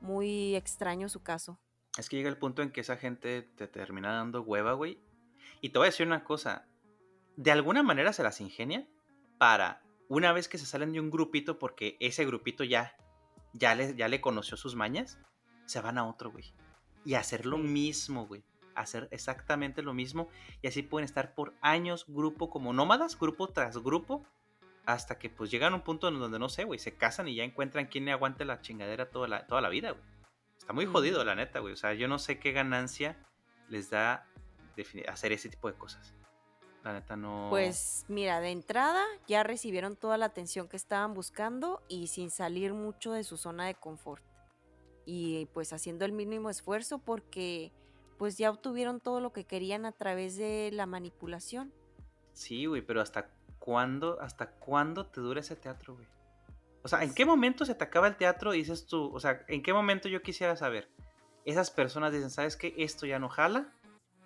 muy 0.02 0.56
extraño 0.56 1.10
su 1.10 1.21
caso. 1.21 1.60
Es 1.97 2.10
que 2.10 2.17
llega 2.17 2.30
el 2.30 2.38
punto 2.38 2.62
en 2.62 2.71
que 2.71 2.82
esa 2.82 2.97
gente 2.97 3.43
te 3.43 3.67
termina 3.67 4.13
dando 4.13 4.41
hueva, 4.41 4.73
güey. 4.73 4.99
Y 5.62 5.69
te 5.69 5.80
voy 5.80 5.88
a 5.88 5.91
decir 5.91 6.06
una 6.06 6.23
cosa. 6.23 6.67
De 7.38 7.52
alguna 7.52 7.84
manera 7.84 8.12
se 8.12 8.23
las 8.23 8.41
ingenia 8.41 8.88
para 9.38 9.82
una 10.08 10.34
vez 10.34 10.47
que 10.47 10.58
se 10.58 10.65
salen 10.65 10.93
de 10.93 10.99
un 10.99 11.10
grupito 11.10 11.58
porque 11.58 11.97
ese 11.99 12.26
grupito 12.26 12.63
ya, 12.63 12.95
ya, 13.58 13.76
le, 13.76 13.96
ya 13.96 14.08
le 14.08 14.22
conoció 14.22 14.58
sus 14.58 14.76
mañas, 14.76 15.18
se 15.65 15.82
van 15.82 15.98
a 15.98 16.08
otro, 16.08 16.32
güey. 16.32 16.54
Y 17.04 17.15
hacer 17.15 17.46
lo 17.46 17.58
mismo, 17.58 18.28
güey. 18.28 18.44
Hacer 18.76 19.08
exactamente 19.12 19.82
lo 19.82 19.94
mismo. 19.94 20.28
Y 20.62 20.68
así 20.68 20.84
pueden 20.84 21.06
estar 21.06 21.34
por 21.34 21.54
años, 21.62 22.06
grupo 22.08 22.50
como 22.50 22.74
nómadas, 22.74 23.18
grupo 23.18 23.48
tras 23.48 23.78
grupo. 23.78 24.26
Hasta 24.86 25.18
que 25.18 25.30
pues 25.30 25.50
llegan 25.50 25.74
a 25.74 25.78
un 25.78 25.82
punto 25.82 26.08
en 26.08 26.20
donde 26.20 26.39
no 26.39 26.50
sé, 26.50 26.63
güey. 26.63 26.80
Se 26.80 26.96
casan 26.96 27.28
y 27.28 27.36
ya 27.36 27.44
encuentran 27.44 27.88
quién 27.88 28.06
le 28.06 28.12
aguante 28.12 28.46
la 28.46 28.62
chingadera 28.62 29.10
toda 29.10 29.28
la, 29.28 29.48
toda 29.48 29.62
la 29.62 29.70
vida, 29.70 29.91
güey. 29.91 30.04
Está 30.58 30.74
muy 30.74 30.86
jodido, 30.86 31.24
la 31.24 31.36
neta, 31.36 31.60
güey. 31.60 31.74
O 31.74 31.78
sea, 31.78 31.94
yo 31.94 32.08
no 32.08 32.20
sé 32.20 32.39
qué 32.39 32.52
ganancia 32.52 33.18
les 33.70 33.89
da 33.89 34.28
hacer 35.08 35.32
ese 35.32 35.50
tipo 35.50 35.72
de 35.72 35.78
cosas. 35.78 36.13
La 36.86 36.93
neta 36.93 37.17
no. 37.17 37.48
Pues 37.50 38.06
mira, 38.08 38.39
de 38.39 38.52
entrada 38.52 39.04
ya 39.28 39.41
recibieron 39.41 39.95
toda 39.95 40.19
la 40.19 40.28
atención 40.28 40.67
que 40.67 40.78
estaban 40.78 41.15
buscando 41.15 41.82
y 41.88 42.08
sin 42.08 42.30
salir 42.30 42.76
mucho 42.76 43.12
de 43.12 43.24
su 43.24 43.38
zona 43.38 43.65
de 43.65 43.74
confort. 43.74 44.24
Y 45.04 45.48
pues 45.48 45.74
haciendo 45.74 46.06
el 46.06 46.12
mínimo 46.12 46.52
esfuerzo 46.52 47.00
porque 47.00 47.71
pues 48.19 48.38
ya 48.38 48.52
obtuvieron 48.52 49.00
todo 49.00 49.19
lo 49.19 49.34
que 49.34 49.45
querían 49.45 49.88
a 49.88 49.93
través 49.93 50.38
de 50.38 50.69
la 50.74 50.86
manipulación. 50.86 51.74
Sí, 52.34 52.67
güey, 52.67 52.84
pero 52.84 53.02
¿hasta 53.02 53.32
cuándo, 53.58 54.21
hasta 54.21 54.52
cuándo 54.52 55.08
te 55.08 55.21
dura 55.21 55.39
ese 55.39 55.56
teatro, 55.56 55.95
güey? 55.95 56.06
O 56.84 56.88
sea, 56.88 57.02
¿en 57.04 57.15
qué 57.15 57.26
momento 57.26 57.65
se 57.65 57.74
te 57.74 57.84
acaba 57.84 58.08
el 58.08 58.15
teatro 58.15 58.54
y 58.54 58.60
dices 58.60 58.86
tú, 58.86 59.12
o 59.12 59.19
sea, 59.19 59.43
¿en 59.48 59.63
qué 59.63 59.74
momento 59.74 60.08
yo 60.08 60.21
quisiera 60.21 60.56
saber? 60.56 60.88
Esas 61.45 61.71
personas 61.71 62.13
dicen, 62.13 62.30
¿sabes 62.30 62.56
qué? 62.56 62.76
Esto 62.78 63.08
ya 63.08 63.17
no 63.17 63.28
jala. 63.28 63.74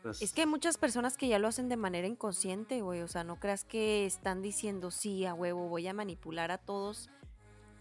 Pues, 0.04 0.22
Es 0.22 0.32
que 0.34 0.42
hay 0.42 0.48
muchas 0.48 0.78
personas 0.78 1.18
que 1.18 1.28
ya 1.28 1.40
lo 1.40 1.48
hacen 1.48 1.68
de 1.70 1.78
manera 1.78 2.08
inconsciente, 2.08 2.82
güey. 2.82 3.02
O 3.02 3.08
sea, 3.08 3.24
no 3.24 3.38
creas 3.40 3.66
que 3.66 4.06
están 4.06 4.42
diciendo, 4.42 4.92
sí, 4.92 5.26
a 5.26 5.34
huevo, 5.34 5.68
voy 5.68 5.88
a 5.88 5.94
manipular 5.94 6.52
a 6.52 6.58
todos. 6.58 7.10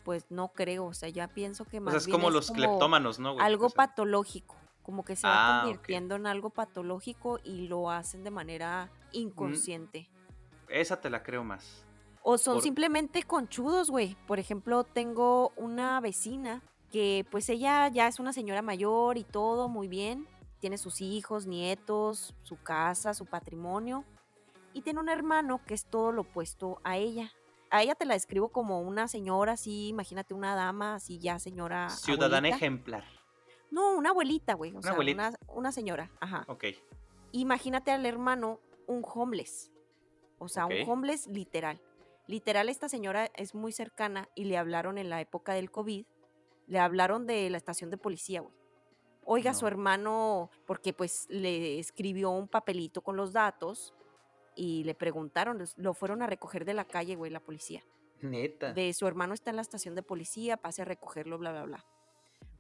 Pues 0.05 0.27
no 0.31 0.49
creo. 0.49 0.87
O 0.87 0.95
sea, 0.95 1.09
ya 1.11 1.29
pienso 1.29 1.65
que 1.65 1.79
o 1.79 1.83
más 1.83 1.93
sea, 1.93 1.99
es 1.99 2.07
bien 2.07 2.19
como 2.19 2.31
los 2.31 2.51
cleptómanos, 2.51 3.19
¿no, 3.19 3.35
güey? 3.35 3.45
algo 3.45 3.67
O 3.67 3.69
sea, 3.69 3.77
patológico, 3.87 4.57
como 4.83 5.05
que 5.05 5.17
se 5.17 5.27
va 5.27 5.59
Ah, 5.59 5.63
convirtiendo 5.63 6.17
en 6.17 6.27
algo 6.27 6.51
patológico 6.51 7.39
y 7.45 7.69
lo 7.69 7.91
hacen 7.91 8.25
de 8.25 8.31
manera 8.31 8.91
inconsciente. 9.13 10.09
Esa 10.69 11.01
te 11.01 11.11
la 11.11 11.23
creo 11.23 11.45
más. 11.45 11.85
O 12.23 12.37
son 12.37 12.55
por- 12.55 12.63
simplemente 12.63 13.23
conchudos, 13.23 13.91
güey. 13.91 14.17
Por 14.27 14.39
ejemplo, 14.39 14.85
tengo 14.85 15.53
una 15.57 16.01
vecina 16.01 16.63
que 16.91 17.27
pues 17.31 17.49
ella 17.49 17.89
ya 17.89 18.07
es 18.09 18.19
una 18.19 18.33
señora 18.33 18.63
mayor 18.63 19.19
y 19.19 19.25
todo 19.25 19.69
muy 19.69 19.89
bien. 19.89 20.27
Tiene 20.61 20.79
sus 20.79 21.01
hijos, 21.01 21.47
nietos, 21.47 22.35
su 22.43 22.57
casa, 22.63 23.15
su 23.15 23.27
patrimonio. 23.27 24.05
Y 24.73 24.83
tiene 24.83 25.01
un 25.01 25.09
hermano 25.09 25.61
que 25.65 25.75
es 25.75 25.87
todo 25.87 26.13
lo 26.13 26.23
opuesto 26.23 26.81
a 26.85 26.97
ella. 26.97 27.33
A 27.71 27.83
ella 27.83 27.95
te 27.95 28.05
la 28.07 28.15
describo 28.15 28.49
como 28.49 28.81
una 28.81 29.09
señora 29.09 29.53
así, 29.53 29.89
imagínate 29.89 30.35
una 30.35 30.55
dama 30.55 30.95
así 30.95 31.19
ya 31.19 31.39
señora. 31.39 31.91
Ciudadana 31.91 32.37
abuelita. 32.49 32.57
ejemplar. 32.57 33.05
No, 33.71 33.95
una 33.97 34.11
abuelita, 34.11 34.55
güey. 34.55 34.71
O 34.71 34.75
Una 34.75 34.83
sea, 34.83 34.93
abuelita. 34.93 35.29
una, 35.29 35.39
una 35.55 35.73
señora. 35.73 36.11
Ajá. 36.21 36.45
Ok. 36.49 36.65
Imagínate 37.33 37.91
al 37.91 38.07
hermano 38.07 38.61
un 38.87 39.05
homeless. 39.07 39.71
O 40.39 40.49
sea, 40.49 40.67
un 40.67 40.89
homeless 40.89 41.27
literal. 41.27 41.81
Literal, 42.27 42.69
esta 42.69 42.89
señora 42.89 43.31
es 43.35 43.55
muy 43.55 43.73
cercana 43.73 44.29
y 44.35 44.45
le 44.45 44.57
hablaron 44.57 44.97
en 44.99 45.11
la 45.11 45.21
época 45.21 45.53
del 45.53 45.71
COVID. 45.71 46.07
Le 46.67 46.79
hablaron 46.79 47.27
de 47.27 47.49
la 47.51 47.57
estación 47.59 47.91
de 47.91 47.99
policía, 47.99 48.41
güey. 48.41 48.55
Oiga, 49.31 49.53
su 49.53 49.65
No. 49.65 49.69
hermano, 49.69 50.51
porque 50.67 50.93
pues 50.95 51.27
le 51.29 51.79
escribió 51.79 52.31
un 52.31 52.49
papelito 52.49 53.03
con 53.03 53.17
los 53.17 53.33
datos 53.33 53.95
y 54.57 54.85
le 54.85 54.95
preguntaron, 54.95 55.63
lo 55.77 55.93
fueron 55.95 56.23
a 56.23 56.27
recoger 56.27 56.65
de 56.65 56.73
la 56.75 56.87
calle, 56.87 57.15
güey, 57.15 57.31
la 57.31 57.41
policía 57.41 57.85
Neta. 58.23 58.73
de 58.73 58.93
su 58.95 59.07
hermano 59.07 59.35
está 59.35 59.51
en 59.51 59.57
la 59.57 59.63
estación 59.63 59.95
de 59.95 60.03
policía, 60.03 60.57
pase 60.57 60.83
a 60.83 60.87
recogerlo, 60.87 61.37
bla, 61.39 61.53
bla, 61.53 61.65
bla. 61.65 61.85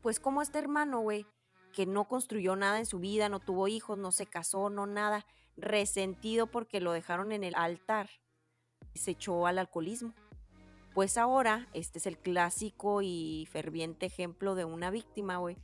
Pues 0.02 0.20
como 0.20 0.42
este 0.42 0.58
hermano, 0.58 1.00
güey, 1.00 1.26
que 1.72 1.86
no 1.86 2.06
construyó 2.06 2.54
nada 2.54 2.78
en 2.78 2.86
su 2.86 2.98
vida, 2.98 3.28
no 3.28 3.40
tuvo 3.40 3.66
hijos, 3.66 3.96
no 3.98 4.12
se 4.12 4.26
casó, 4.26 4.68
no 4.70 4.86
nada, 4.86 5.24
resentido 5.56 6.46
porque 6.48 6.80
lo 6.80 6.92
dejaron 6.92 7.32
en 7.32 7.44
el 7.44 7.54
altar, 7.56 8.10
se 8.94 9.12
echó 9.12 9.46
al 9.46 9.58
alcoholismo. 9.58 10.12
Pues 10.94 11.16
ahora, 11.16 11.66
este 11.72 11.98
es 11.98 12.06
el 12.06 12.18
clásico 12.18 13.00
y 13.02 13.46
ferviente 13.50 14.06
ejemplo 14.06 14.54
de 14.54 14.64
una 14.64 14.90
víctima, 14.90 15.38
güey. 15.38 15.56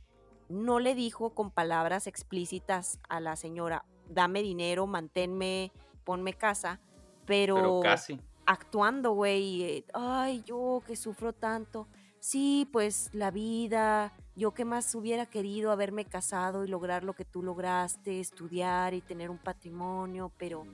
No 0.49 0.79
le 0.79 0.95
dijo 0.95 1.31
con 1.31 1.51
palabras 1.51 2.07
explícitas 2.07 2.99
a 3.09 3.19
la 3.19 3.35
señora, 3.35 3.85
dame 4.09 4.41
dinero, 4.41 4.87
manténme, 4.87 5.71
ponme 6.03 6.33
casa, 6.33 6.79
Pero 7.25 7.79
casi. 7.81 8.21
actuando, 8.45 9.13
güey. 9.13 9.63
eh, 9.63 9.85
Ay, 9.93 10.43
yo 10.43 10.83
que 10.85 10.95
sufro 10.95 11.33
tanto. 11.33 11.87
Sí, 12.19 12.67
pues 12.71 13.09
la 13.13 13.29
vida, 13.29 14.11
yo 14.35 14.51
qué 14.53 14.65
más 14.65 14.93
hubiera 14.95 15.27
querido 15.27 15.71
haberme 15.71 16.05
casado 16.05 16.63
y 16.63 16.67
lograr 16.67 17.03
lo 17.03 17.13
que 17.13 17.23
tú 17.23 17.43
lograste, 17.43 18.19
estudiar 18.19 18.95
y 18.95 19.01
tener 19.01 19.29
un 19.29 19.37
patrimonio, 19.37 20.31
pero 20.37 20.65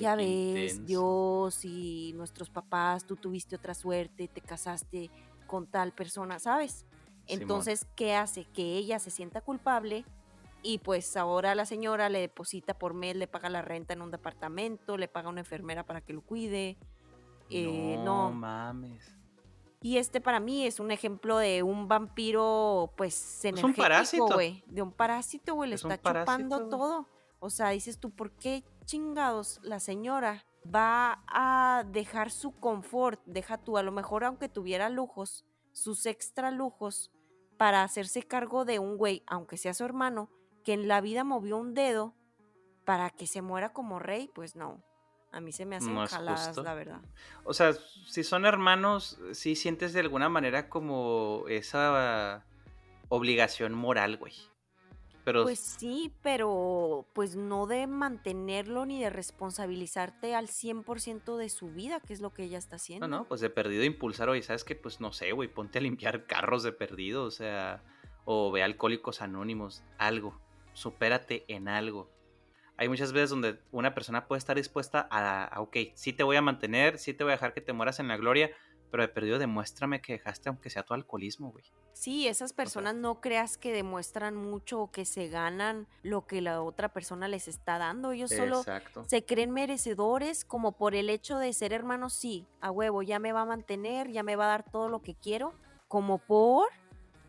ya 0.00 0.16
ves, 0.16 0.86
Dios 0.86 1.64
y 1.64 2.12
nuestros 2.14 2.48
papás, 2.48 3.04
tú 3.04 3.16
tuviste 3.16 3.56
otra 3.56 3.74
suerte, 3.74 4.28
te 4.28 4.40
casaste 4.40 5.10
con 5.46 5.66
tal 5.66 5.92
persona, 5.92 6.38
¿sabes? 6.38 6.86
Entonces, 7.28 7.86
¿qué 7.94 8.14
hace? 8.14 8.44
Que 8.44 8.76
ella 8.76 8.98
se 8.98 9.10
sienta 9.10 9.40
culpable 9.40 10.04
y 10.62 10.78
pues 10.78 11.16
ahora 11.16 11.54
la 11.54 11.66
señora 11.66 12.08
le 12.08 12.20
deposita 12.20 12.74
por 12.74 12.94
mes, 12.94 13.16
le 13.16 13.26
paga 13.26 13.48
la 13.48 13.62
renta 13.62 13.94
en 13.94 14.02
un 14.02 14.10
departamento, 14.10 14.96
le 14.96 15.08
paga 15.08 15.28
una 15.28 15.40
enfermera 15.40 15.84
para 15.84 16.00
que 16.00 16.12
lo 16.12 16.22
cuide. 16.22 16.76
Eh, 17.50 17.98
no, 18.04 18.30
mames. 18.30 19.14
Y 19.80 19.98
este 19.98 20.20
para 20.20 20.40
mí 20.40 20.66
es 20.66 20.80
un 20.80 20.90
ejemplo 20.90 21.38
de 21.38 21.62
un 21.62 21.86
vampiro, 21.86 22.92
pues, 22.96 23.44
energético, 23.44 23.68
un 23.68 23.74
parásito. 23.74 24.36
De 24.66 24.82
un 24.82 24.92
parásito, 24.92 25.54
güey. 25.54 25.70
Le 25.70 25.76
está 25.76 25.96
chupando 25.96 26.68
todo. 26.68 27.08
O 27.38 27.50
sea, 27.50 27.70
dices 27.70 27.98
tú, 28.00 28.10
¿por 28.10 28.32
qué 28.32 28.64
chingados 28.84 29.60
la 29.62 29.78
señora 29.78 30.44
va 30.74 31.22
a 31.28 31.84
dejar 31.84 32.32
su 32.32 32.50
confort? 32.58 33.20
Deja 33.26 33.58
tú, 33.58 33.78
a 33.78 33.84
lo 33.84 33.92
mejor 33.92 34.24
aunque 34.24 34.48
tuviera 34.48 34.88
lujos, 34.88 35.44
sus 35.70 36.04
extra 36.06 36.50
lujos, 36.50 37.12
para 37.58 37.82
hacerse 37.82 38.22
cargo 38.22 38.64
de 38.64 38.78
un 38.78 38.96
güey, 38.96 39.22
aunque 39.26 39.58
sea 39.58 39.74
su 39.74 39.84
hermano, 39.84 40.30
que 40.64 40.72
en 40.72 40.88
la 40.88 41.02
vida 41.02 41.24
movió 41.24 41.58
un 41.58 41.74
dedo 41.74 42.14
para 42.86 43.10
que 43.10 43.26
se 43.26 43.42
muera 43.42 43.72
como 43.74 43.98
rey, 43.98 44.30
pues 44.34 44.56
no. 44.56 44.82
A 45.30 45.40
mí 45.40 45.52
se 45.52 45.66
me 45.66 45.76
hacen 45.76 45.94
jaladas, 46.06 46.56
la 46.56 46.72
verdad. 46.72 47.00
O 47.44 47.52
sea, 47.52 47.74
si 47.74 48.24
son 48.24 48.46
hermanos, 48.46 49.20
sí 49.32 49.56
sientes 49.56 49.92
de 49.92 50.00
alguna 50.00 50.30
manera 50.30 50.70
como 50.70 51.44
esa 51.48 52.46
obligación 53.10 53.74
moral, 53.74 54.16
güey. 54.16 54.32
Pero... 55.24 55.42
Pues 55.42 55.58
sí, 55.58 56.12
pero 56.22 57.06
pues 57.12 57.36
no 57.36 57.66
de 57.66 57.86
mantenerlo 57.86 58.86
ni 58.86 59.02
de 59.02 59.10
responsabilizarte 59.10 60.34
al 60.34 60.48
100% 60.48 61.36
de 61.36 61.48
su 61.48 61.70
vida, 61.70 62.00
que 62.00 62.12
es 62.12 62.20
lo 62.20 62.32
que 62.32 62.44
ella 62.44 62.58
está 62.58 62.76
haciendo. 62.76 63.06
No, 63.08 63.18
no, 63.18 63.28
pues 63.28 63.40
de 63.40 63.50
perdido 63.50 63.84
impulsar, 63.84 64.28
oye, 64.28 64.42
¿sabes 64.42 64.64
qué? 64.64 64.74
Pues 64.74 65.00
no 65.00 65.12
sé, 65.12 65.32
güey, 65.32 65.48
ponte 65.48 65.78
a 65.78 65.82
limpiar 65.82 66.26
carros 66.26 66.62
de 66.62 66.72
perdido, 66.72 67.24
o 67.24 67.30
sea, 67.30 67.82
o 68.24 68.50
ve 68.50 68.62
alcohólicos 68.62 69.20
anónimos, 69.22 69.82
algo, 69.98 70.40
supérate 70.72 71.44
en 71.48 71.68
algo 71.68 72.10
hay 72.78 72.88
muchas 72.88 73.12
veces 73.12 73.30
donde 73.30 73.58
una 73.72 73.92
persona 73.92 74.28
puede 74.28 74.38
estar 74.38 74.56
dispuesta 74.56 75.08
a, 75.10 75.60
ok, 75.60 75.76
sí 75.94 76.12
te 76.12 76.22
voy 76.22 76.36
a 76.36 76.42
mantener, 76.42 76.98
sí 76.98 77.12
te 77.12 77.24
voy 77.24 77.32
a 77.32 77.34
dejar 77.34 77.52
que 77.52 77.60
te 77.60 77.72
mueras 77.72 77.98
en 77.98 78.06
la 78.06 78.16
gloria, 78.16 78.52
pero 78.90 79.02
de 79.02 79.08
perdido 79.08 79.38
demuéstrame 79.38 80.00
que 80.00 80.14
dejaste 80.14 80.48
aunque 80.48 80.70
sea 80.70 80.82
tu 80.82 80.94
alcoholismo, 80.94 81.50
güey. 81.50 81.64
Sí, 81.92 82.28
esas 82.28 82.52
personas 82.52 82.94
no 82.94 83.20
creas 83.20 83.58
que 83.58 83.72
demuestran 83.72 84.36
mucho 84.36 84.80
o 84.80 84.90
que 84.92 85.04
se 85.04 85.28
ganan 85.28 85.88
lo 86.02 86.26
que 86.26 86.40
la 86.40 86.62
otra 86.62 86.92
persona 86.92 87.26
les 87.26 87.48
está 87.48 87.76
dando. 87.76 88.12
Ellos 88.12 88.30
solo 88.30 88.62
se 89.06 89.24
creen 89.24 89.50
merecedores 89.50 90.44
como 90.44 90.72
por 90.72 90.94
el 90.94 91.10
hecho 91.10 91.38
de 91.38 91.52
ser 91.52 91.72
hermanos, 91.72 92.12
sí, 92.12 92.46
a 92.60 92.70
huevo, 92.70 93.02
ya 93.02 93.18
me 93.18 93.32
va 93.32 93.40
a 93.40 93.46
mantener, 93.46 94.12
ya 94.12 94.22
me 94.22 94.36
va 94.36 94.44
a 94.44 94.48
dar 94.48 94.70
todo 94.70 94.88
lo 94.88 95.02
que 95.02 95.16
quiero, 95.16 95.54
como 95.88 96.18
por, 96.18 96.68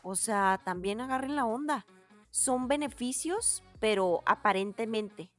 o 0.03 0.15
sea, 0.15 0.61
también 0.63 1.01
agarren 1.01 1.35
la 1.35 1.45
onda. 1.45 1.87
Son 2.29 2.67
beneficios, 2.67 3.63
pero 3.79 4.21
aparentemente, 4.27 5.31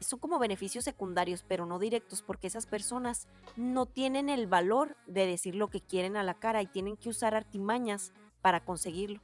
son 0.00 0.18
como 0.18 0.38
beneficios 0.38 0.84
secundarios, 0.84 1.44
pero 1.46 1.66
no 1.66 1.78
directos, 1.78 2.22
porque 2.22 2.46
esas 2.46 2.66
personas 2.66 3.26
no 3.56 3.86
tienen 3.86 4.28
el 4.28 4.46
valor 4.46 4.96
de 5.06 5.26
decir 5.26 5.54
lo 5.54 5.68
que 5.68 5.80
quieren 5.80 6.16
a 6.16 6.22
la 6.22 6.34
cara 6.34 6.62
y 6.62 6.66
tienen 6.66 6.96
que 6.96 7.08
usar 7.08 7.34
artimañas 7.34 8.12
para 8.42 8.64
conseguirlo. 8.64 9.20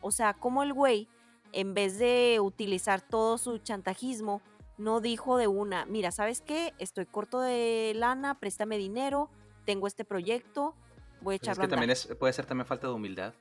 O 0.00 0.10
sea, 0.10 0.34
como 0.34 0.62
el 0.62 0.72
güey, 0.72 1.08
en 1.52 1.74
vez 1.74 1.98
de 1.98 2.38
utilizar 2.40 3.00
todo 3.00 3.38
su 3.38 3.58
chantajismo, 3.58 4.42
no 4.76 5.00
dijo 5.00 5.36
de 5.36 5.46
una, 5.46 5.86
mira, 5.86 6.10
¿sabes 6.10 6.40
qué? 6.40 6.74
Estoy 6.78 7.06
corto 7.06 7.40
de 7.40 7.92
lana, 7.94 8.38
préstame 8.38 8.76
dinero, 8.76 9.30
tengo 9.64 9.86
este 9.86 10.04
proyecto, 10.04 10.74
voy 11.20 11.34
a 11.34 11.36
echarlo 11.36 11.62
Es 11.62 11.68
que 11.68 11.76
también 11.76 12.18
puede 12.18 12.32
ser 12.32 12.46
también 12.46 12.66
falta 12.66 12.88
de 12.88 12.92
humildad. 12.92 13.34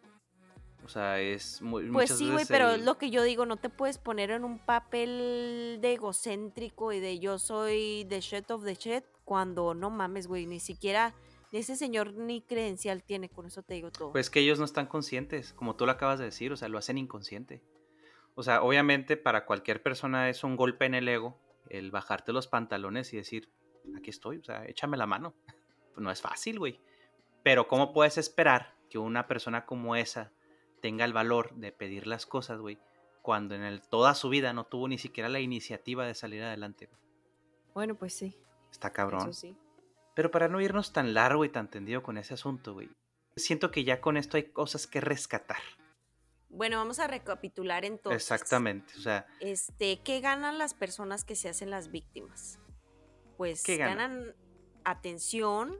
O 0.83 0.89
sea, 0.89 1.19
es 1.21 1.61
muy... 1.61 1.89
Pues 1.89 2.17
sí, 2.17 2.29
güey, 2.29 2.45
pero 2.47 2.77
lo 2.77 2.97
que 2.97 3.09
yo 3.09 3.23
digo, 3.23 3.45
no 3.45 3.57
te 3.57 3.69
puedes 3.69 3.97
poner 3.97 4.31
en 4.31 4.43
un 4.43 4.59
papel 4.59 5.79
de 5.81 5.93
egocéntrico 5.93 6.91
y 6.91 6.99
de 6.99 7.19
yo 7.19 7.39
soy 7.39 8.05
the 8.09 8.19
shit 8.19 8.51
of 8.51 8.65
the 8.65 8.75
shit 8.75 9.03
cuando 9.23 9.73
no 9.73 9.89
mames, 9.89 10.27
güey, 10.27 10.45
ni 10.45 10.59
siquiera 10.59 11.15
ese 11.59 11.75
señor 11.75 12.13
ni 12.13 12.41
credencial 12.41 13.03
tiene, 13.03 13.29
con 13.29 13.45
eso 13.45 13.61
te 13.61 13.75
digo 13.75 13.91
todo. 13.91 14.11
Pues 14.11 14.29
que 14.29 14.39
ellos 14.39 14.57
no 14.57 14.65
están 14.65 14.87
conscientes, 14.87 15.53
como 15.53 15.75
tú 15.75 15.85
lo 15.85 15.91
acabas 15.91 16.17
de 16.19 16.25
decir, 16.25 16.51
o 16.51 16.57
sea, 16.57 16.67
lo 16.67 16.79
hacen 16.79 16.97
inconsciente. 16.97 17.61
O 18.35 18.41
sea, 18.41 18.63
obviamente 18.63 19.17
para 19.17 19.45
cualquier 19.45 19.83
persona 19.83 20.29
es 20.29 20.43
un 20.43 20.55
golpe 20.55 20.85
en 20.85 20.95
el 20.95 21.07
ego 21.07 21.39
el 21.69 21.91
bajarte 21.91 22.33
los 22.33 22.47
pantalones 22.47 23.13
y 23.13 23.17
decir, 23.17 23.49
aquí 23.95 24.09
estoy, 24.09 24.37
o 24.37 24.43
sea, 24.43 24.65
échame 24.65 24.97
la 24.97 25.05
mano. 25.05 25.33
Pues 25.93 25.97
no 26.03 26.11
es 26.11 26.21
fácil, 26.21 26.59
güey. 26.59 26.79
Pero 27.43 27.67
¿cómo 27.67 27.93
puedes 27.93 28.17
esperar 28.17 28.75
que 28.89 28.97
una 28.97 29.27
persona 29.27 29.65
como 29.65 29.95
esa 29.95 30.31
tenga 30.83 31.05
el 31.05 31.13
valor 31.13 31.55
de 31.55 31.71
pedir 31.71 32.07
las 32.07 32.25
cosas, 32.25 32.59
güey, 32.59 32.77
cuando 33.21 33.55
en 33.55 33.63
el, 33.63 33.81
toda 33.81 34.15
su 34.15 34.27
vida 34.27 34.51
no 34.51 34.65
tuvo 34.65 34.89
ni 34.89 34.97
siquiera 34.97 35.29
la 35.29 35.39
iniciativa 35.39 36.05
de 36.05 36.13
salir 36.13 36.43
adelante. 36.43 36.89
Bueno, 37.73 37.95
pues 37.95 38.13
sí. 38.13 38.35
Está 38.69 38.91
cabrón. 38.91 39.33
sí. 39.33 39.55
Pero 40.13 40.29
para 40.29 40.49
no 40.49 40.59
irnos 40.59 40.91
tan 40.91 41.13
largo 41.13 41.45
y 41.45 41.49
tan 41.49 41.69
tendido 41.69 42.03
con 42.03 42.17
ese 42.17 42.33
asunto, 42.33 42.73
güey, 42.73 42.89
siento 43.37 43.71
que 43.71 43.85
ya 43.85 44.01
con 44.01 44.17
esto 44.17 44.35
hay 44.35 44.43
cosas 44.43 44.85
que 44.85 44.99
rescatar. 44.99 45.61
Bueno, 46.49 46.75
vamos 46.77 46.99
a 46.99 47.07
recapitular 47.07 47.85
entonces. 47.85 48.21
Exactamente, 48.21 48.93
o 48.97 49.01
sea. 49.01 49.25
Este, 49.39 50.01
¿qué 50.01 50.19
ganan 50.19 50.57
las 50.57 50.73
personas 50.73 51.23
que 51.23 51.37
se 51.37 51.47
hacen 51.47 51.69
las 51.69 51.91
víctimas? 51.91 52.59
Pues 53.37 53.63
ganan 53.65 54.35
atención 54.83 55.79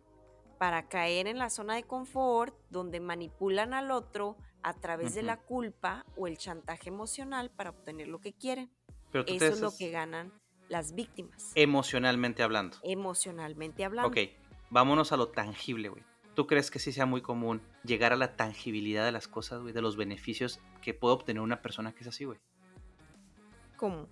para 0.58 0.88
caer 0.88 1.28
en 1.28 1.40
la 1.40 1.50
zona 1.50 1.76
de 1.76 1.84
confort, 1.84 2.56
donde 2.70 3.02
manipulan 3.02 3.74
al 3.74 3.92
otro, 3.92 4.38
a 4.64 4.74
través 4.74 5.14
de 5.14 5.24
la 5.24 5.38
culpa 5.38 6.06
o 6.16 6.28
el 6.28 6.38
chantaje 6.38 6.90
emocional 6.90 7.52
para 7.52 7.70
obtener 7.70 8.08
lo 8.08 8.20
que 8.20 8.34
quieren. 8.34 8.72
Eso 9.14 9.46
es 9.46 9.62
lo 9.62 9.76
que 9.76 9.92
ganan 9.92 10.32
las 10.70 10.96
víctimas. 10.96 11.52
Emocionalmente 11.56 12.42
hablando. 12.42 12.78
Emocionalmente 12.84 13.86
hablando. 13.86 14.10
Ok, 14.10 14.30
vámonos 14.70 15.12
a 15.12 15.18
lo 15.18 15.28
tangible, 15.28 15.90
güey. 15.90 16.04
¿Tú 16.34 16.48
crees 16.48 16.72
que 16.72 16.80
sí 16.80 16.92
sea 16.92 17.06
muy 17.06 17.22
común 17.22 17.62
llegar 17.84 18.12
a 18.12 18.16
la 18.16 18.36
tangibilidad 18.36 19.06
de 19.06 19.12
las 19.12 19.28
cosas, 19.28 19.62
güey, 19.62 19.74
de 19.74 19.82
los 19.82 19.98
beneficios 19.98 20.60
que 20.82 20.96
puede 20.96 21.14
obtener 21.14 21.44
una 21.44 21.62
persona 21.62 21.94
que 21.94 22.02
es 22.02 22.08
así, 22.08 22.26
güey? 22.26 22.40
¿Cómo? 23.78 24.08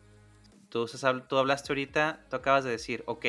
Tú, 0.69 0.85
tú 1.27 1.37
hablaste 1.37 1.71
ahorita, 1.71 2.27
tú 2.29 2.35
acabas 2.35 2.63
de 2.63 2.69
decir, 2.69 3.03
ok, 3.07 3.25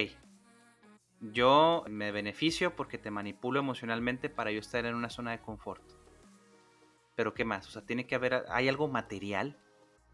yo 1.20 1.84
me 1.88 2.12
beneficio 2.12 2.76
porque 2.76 2.98
te 2.98 3.10
manipulo 3.10 3.60
emocionalmente 3.60 4.28
para 4.28 4.50
yo 4.50 4.58
estar 4.58 4.84
en 4.84 4.94
una 4.94 5.08
zona 5.08 5.30
de 5.30 5.40
confort. 5.40 5.82
Pero 7.22 7.34
¿qué 7.34 7.44
más? 7.44 7.68
O 7.68 7.70
sea, 7.70 7.82
tiene 7.82 8.04
que 8.04 8.16
haber, 8.16 8.44
¿hay 8.48 8.68
algo 8.68 8.88
material 8.88 9.56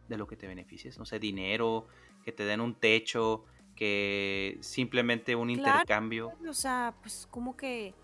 de 0.08 0.18
lo 0.18 0.26
que 0.26 0.36
te 0.36 0.46
beneficies? 0.46 0.98
No 0.98 1.06
sé, 1.06 1.18
dinero, 1.18 1.86
que 2.22 2.32
te 2.32 2.44
den 2.44 2.60
un 2.60 2.74
techo, 2.74 3.46
que 3.74 4.58
simplemente 4.60 5.34
un 5.34 5.48
intercambio. 5.48 6.34
O 6.46 6.52
sea, 6.52 6.94
pues 7.00 7.26
como 7.30 7.56
que 7.56 7.94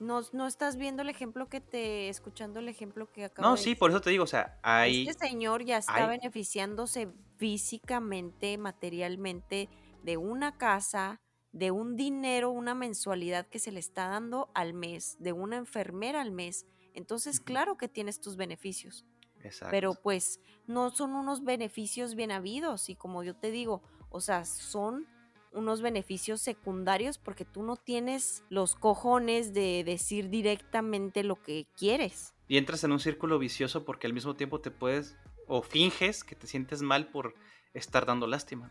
no, 0.00 0.22
no 0.32 0.48
estás 0.48 0.76
viendo 0.76 1.02
el 1.02 1.08
ejemplo 1.08 1.48
que 1.48 1.60
te, 1.60 2.08
escuchando 2.08 2.58
el 2.58 2.68
ejemplo 2.68 3.08
que 3.12 3.26
acabo 3.26 3.48
No, 3.48 3.56
sí, 3.56 3.76
por 3.76 3.92
eso 3.92 4.00
te 4.00 4.10
digo, 4.10 4.24
o 4.24 4.26
sea, 4.26 4.58
hay... 4.64 5.06
Este 5.06 5.28
señor 5.28 5.64
ya 5.64 5.78
está 5.78 6.08
beneficiándose 6.08 7.12
físicamente, 7.36 8.58
materialmente 8.58 9.68
de 10.02 10.16
una 10.16 10.58
casa, 10.58 11.20
de 11.52 11.70
un 11.70 11.94
dinero, 11.94 12.50
una 12.50 12.74
mensualidad 12.74 13.46
que 13.46 13.60
se 13.60 13.70
le 13.70 13.78
está 13.78 14.08
dando 14.08 14.50
al 14.52 14.74
mes, 14.74 15.16
de 15.20 15.32
una 15.32 15.58
enfermera 15.58 16.20
al 16.20 16.32
mes, 16.32 16.66
entonces, 16.98 17.40
claro 17.40 17.78
que 17.78 17.88
tienes 17.88 18.20
tus 18.20 18.36
beneficios. 18.36 19.06
Exacto. 19.42 19.70
Pero 19.70 19.94
pues 19.94 20.40
no 20.66 20.90
son 20.90 21.14
unos 21.14 21.44
beneficios 21.44 22.14
bien 22.14 22.32
habidos 22.32 22.90
y 22.90 22.96
como 22.96 23.22
yo 23.22 23.34
te 23.34 23.50
digo, 23.50 23.82
o 24.10 24.20
sea, 24.20 24.44
son 24.44 25.06
unos 25.52 25.80
beneficios 25.80 26.40
secundarios 26.40 27.18
porque 27.18 27.44
tú 27.44 27.62
no 27.62 27.76
tienes 27.76 28.44
los 28.50 28.74
cojones 28.74 29.54
de 29.54 29.84
decir 29.84 30.28
directamente 30.28 31.24
lo 31.24 31.42
que 31.42 31.66
quieres. 31.76 32.34
Y 32.48 32.56
entras 32.56 32.84
en 32.84 32.92
un 32.92 33.00
círculo 33.00 33.38
vicioso 33.38 33.84
porque 33.84 34.06
al 34.06 34.12
mismo 34.12 34.34
tiempo 34.34 34.60
te 34.60 34.70
puedes 34.70 35.16
o 35.46 35.62
finges 35.62 36.24
que 36.24 36.34
te 36.34 36.46
sientes 36.46 36.82
mal 36.82 37.08
por 37.08 37.34
estar 37.74 38.06
dando 38.06 38.26
lástima. 38.26 38.70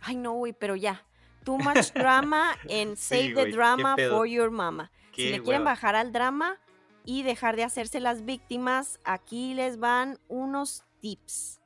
Ay, 0.00 0.16
no, 0.16 0.32
güey, 0.32 0.52
pero 0.52 0.76
ya. 0.76 1.06
Too 1.44 1.58
much 1.58 1.92
drama 1.92 2.56
and 2.70 2.96
save 2.96 3.34
the 3.34 3.50
drama 3.50 3.96
for 4.10 4.26
your 4.26 4.50
mama. 4.50 4.90
si 5.14 5.30
le 5.30 5.42
quieren 5.42 5.64
bajar 5.64 5.94
al 5.94 6.12
drama, 6.12 6.58
y 7.04 7.22
dejar 7.22 7.56
de 7.56 7.64
hacerse 7.64 8.00
las 8.00 8.24
víctimas, 8.24 9.00
aquí 9.04 9.54
les 9.54 9.78
van 9.78 10.18
unos 10.28 10.84
tips. 11.00 11.60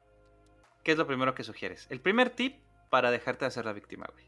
¿Qué 0.83 0.93
es 0.93 0.99
lo 0.99 1.07
primero 1.07 1.35
que 1.35 1.45
sugieres? 1.45 1.87
El 1.91 2.01
primer 2.01 2.31
tip 2.31 2.63
para 2.91 3.11
dejarte 3.11 3.45
de 3.45 3.49
hacer 3.49 3.65
la 3.65 3.73
víctima, 3.73 4.07
güey. 4.13 4.25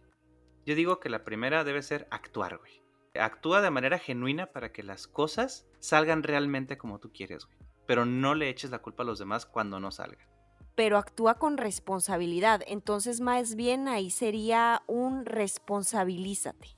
Yo 0.66 0.74
digo 0.74 1.00
que 1.00 1.08
la 1.08 1.24
primera 1.24 1.64
debe 1.64 1.82
ser 1.82 2.06
actuar, 2.10 2.58
güey. 2.58 2.82
Actúa 3.14 3.62
de 3.62 3.70
manera 3.70 3.98
genuina 3.98 4.46
para 4.46 4.70
que 4.70 4.82
las 4.82 5.06
cosas 5.06 5.66
salgan 5.78 6.22
realmente 6.22 6.76
como 6.76 6.98
tú 6.98 7.10
quieres, 7.12 7.46
güey. 7.46 7.58
pero 7.88 8.04
no 8.04 8.34
le 8.34 8.50
eches 8.50 8.70
la 8.70 8.80
culpa 8.80 9.02
a 9.02 9.06
los 9.06 9.18
demás 9.18 9.46
cuando 9.46 9.80
no 9.80 9.90
salga. 9.90 10.28
Pero 10.74 10.98
actúa 10.98 11.38
con 11.38 11.56
responsabilidad. 11.56 12.60
Entonces, 12.66 13.22
más 13.22 13.54
bien 13.54 13.88
ahí 13.88 14.10
sería 14.10 14.82
un 14.86 15.24
responsabilízate. 15.24 16.68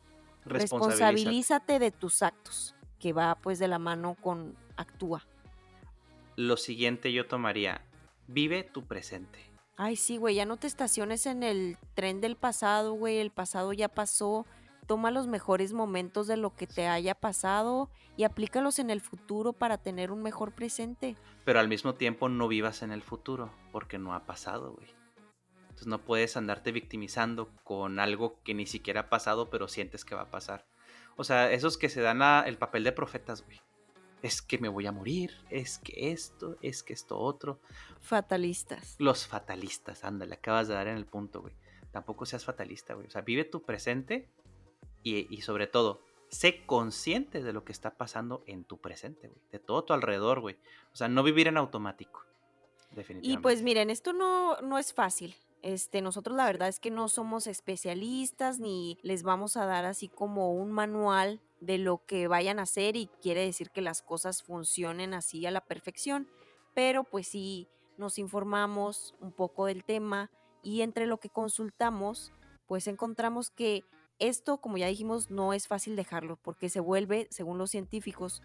Responsabilízate 0.44 1.80
de 1.80 1.90
tus 1.90 2.22
actos, 2.22 2.76
que 3.00 3.12
va 3.12 3.34
pues 3.34 3.58
de 3.58 3.66
la 3.66 3.80
mano 3.80 4.16
con 4.20 4.54
actúa. 4.76 5.26
Lo 6.36 6.56
siguiente 6.56 7.12
yo 7.12 7.26
tomaría, 7.26 7.82
vive 8.28 8.62
tu 8.62 8.84
presente. 8.84 9.40
Ay, 9.76 9.96
sí, 9.96 10.18
güey, 10.18 10.34
ya 10.34 10.44
no 10.44 10.58
te 10.58 10.66
estaciones 10.66 11.26
en 11.26 11.42
el 11.42 11.78
tren 11.94 12.20
del 12.20 12.36
pasado, 12.36 12.92
güey, 12.92 13.18
el 13.18 13.30
pasado 13.30 13.72
ya 13.72 13.88
pasó. 13.88 14.46
Toma 14.86 15.10
los 15.10 15.26
mejores 15.26 15.72
momentos 15.72 16.26
de 16.26 16.36
lo 16.36 16.54
que 16.54 16.66
te 16.66 16.86
haya 16.86 17.14
pasado 17.14 17.88
y 18.16 18.24
aplícalos 18.24 18.78
en 18.78 18.90
el 18.90 19.00
futuro 19.00 19.52
para 19.52 19.78
tener 19.78 20.10
un 20.10 20.22
mejor 20.22 20.52
presente. 20.52 21.16
Pero 21.44 21.60
al 21.60 21.68
mismo 21.68 21.94
tiempo 21.94 22.28
no 22.28 22.48
vivas 22.48 22.82
en 22.82 22.92
el 22.92 23.02
futuro, 23.02 23.52
porque 23.72 23.98
no 23.98 24.14
ha 24.14 24.26
pasado, 24.26 24.72
güey. 24.74 24.88
Entonces 25.62 25.86
no 25.86 26.04
puedes 26.04 26.36
andarte 26.36 26.72
victimizando 26.72 27.48
con 27.64 28.00
algo 28.00 28.38
que 28.42 28.52
ni 28.52 28.66
siquiera 28.66 29.02
ha 29.02 29.08
pasado, 29.08 29.48
pero 29.48 29.68
sientes 29.68 30.04
que 30.04 30.14
va 30.14 30.22
a 30.22 30.30
pasar. 30.30 30.66
O 31.20 31.24
sea, 31.24 31.52
esos 31.52 31.76
que 31.76 31.88
se 31.88 32.00
dan 32.00 32.22
el 32.46 32.56
papel 32.56 32.82
de 32.84 32.92
profetas, 32.92 33.44
güey 33.44 33.60
es 34.22 34.42
que 34.42 34.58
me 34.58 34.68
voy 34.68 34.86
a 34.86 34.92
morir, 34.92 35.32
es 35.50 35.78
que 35.78 36.12
esto, 36.12 36.56
es 36.62 36.82
que 36.82 36.92
esto 36.92 37.18
otro. 37.18 37.60
Fatalistas. 38.00 38.96
Los 38.98 39.26
fatalistas, 39.26 40.04
ándale, 40.04 40.34
acabas 40.34 40.68
de 40.68 40.74
dar 40.74 40.88
en 40.88 40.96
el 40.96 41.06
punto, 41.06 41.40
güey. 41.40 41.54
Tampoco 41.90 42.26
seas 42.26 42.44
fatalista, 42.44 42.94
güey. 42.94 43.06
O 43.06 43.10
sea, 43.10 43.22
vive 43.22 43.44
tu 43.44 43.62
presente 43.62 44.28
y, 45.02 45.40
sobre 45.42 45.66
todo, 45.66 46.02
sé 46.28 46.64
consciente 46.66 47.42
de 47.42 47.52
lo 47.52 47.64
que 47.64 47.72
está 47.72 47.96
pasando 47.96 48.44
en 48.46 48.64
tu 48.64 48.78
presente, 48.78 49.28
güey. 49.28 49.40
De 49.50 49.58
todo 49.58 49.84
tu 49.84 49.92
alrededor, 49.92 50.40
güey. 50.40 50.56
O 50.92 50.96
sea, 50.96 51.08
no 51.08 51.22
vivir 51.22 51.48
en 51.48 51.56
automático. 51.56 52.24
Definitivamente. 52.90 53.40
Y 53.40 53.42
pues 53.42 53.62
miren, 53.62 53.88
esto 53.88 54.12
no, 54.12 54.60
no 54.60 54.78
es 54.78 54.92
fácil. 54.92 55.34
Este, 55.62 56.00
nosotros 56.00 56.36
la 56.36 56.46
verdad 56.46 56.68
es 56.68 56.80
que 56.80 56.90
no 56.90 57.08
somos 57.08 57.46
especialistas 57.46 58.58
ni 58.60 58.98
les 59.02 59.22
vamos 59.22 59.56
a 59.56 59.66
dar 59.66 59.84
así 59.84 60.08
como 60.08 60.54
un 60.54 60.72
manual 60.72 61.40
de 61.60 61.76
lo 61.76 62.04
que 62.06 62.28
vayan 62.28 62.58
a 62.58 62.62
hacer 62.62 62.96
y 62.96 63.08
quiere 63.20 63.44
decir 63.44 63.70
que 63.70 63.82
las 63.82 64.00
cosas 64.00 64.42
funcionen 64.42 65.12
así 65.12 65.44
a 65.44 65.50
la 65.50 65.60
perfección, 65.60 66.28
pero 66.74 67.04
pues 67.04 67.28
sí 67.28 67.68
nos 67.98 68.18
informamos 68.18 69.14
un 69.20 69.32
poco 69.32 69.66
del 69.66 69.84
tema 69.84 70.30
y 70.62 70.80
entre 70.80 71.06
lo 71.06 71.18
que 71.18 71.28
consultamos, 71.28 72.32
pues 72.66 72.86
encontramos 72.86 73.50
que 73.50 73.84
esto, 74.18 74.58
como 74.58 74.78
ya 74.78 74.86
dijimos, 74.86 75.30
no 75.30 75.52
es 75.52 75.66
fácil 75.68 75.96
dejarlo 75.96 76.36
porque 76.36 76.68
se 76.68 76.80
vuelve, 76.80 77.26
según 77.30 77.58
los 77.58 77.70
científicos 77.70 78.42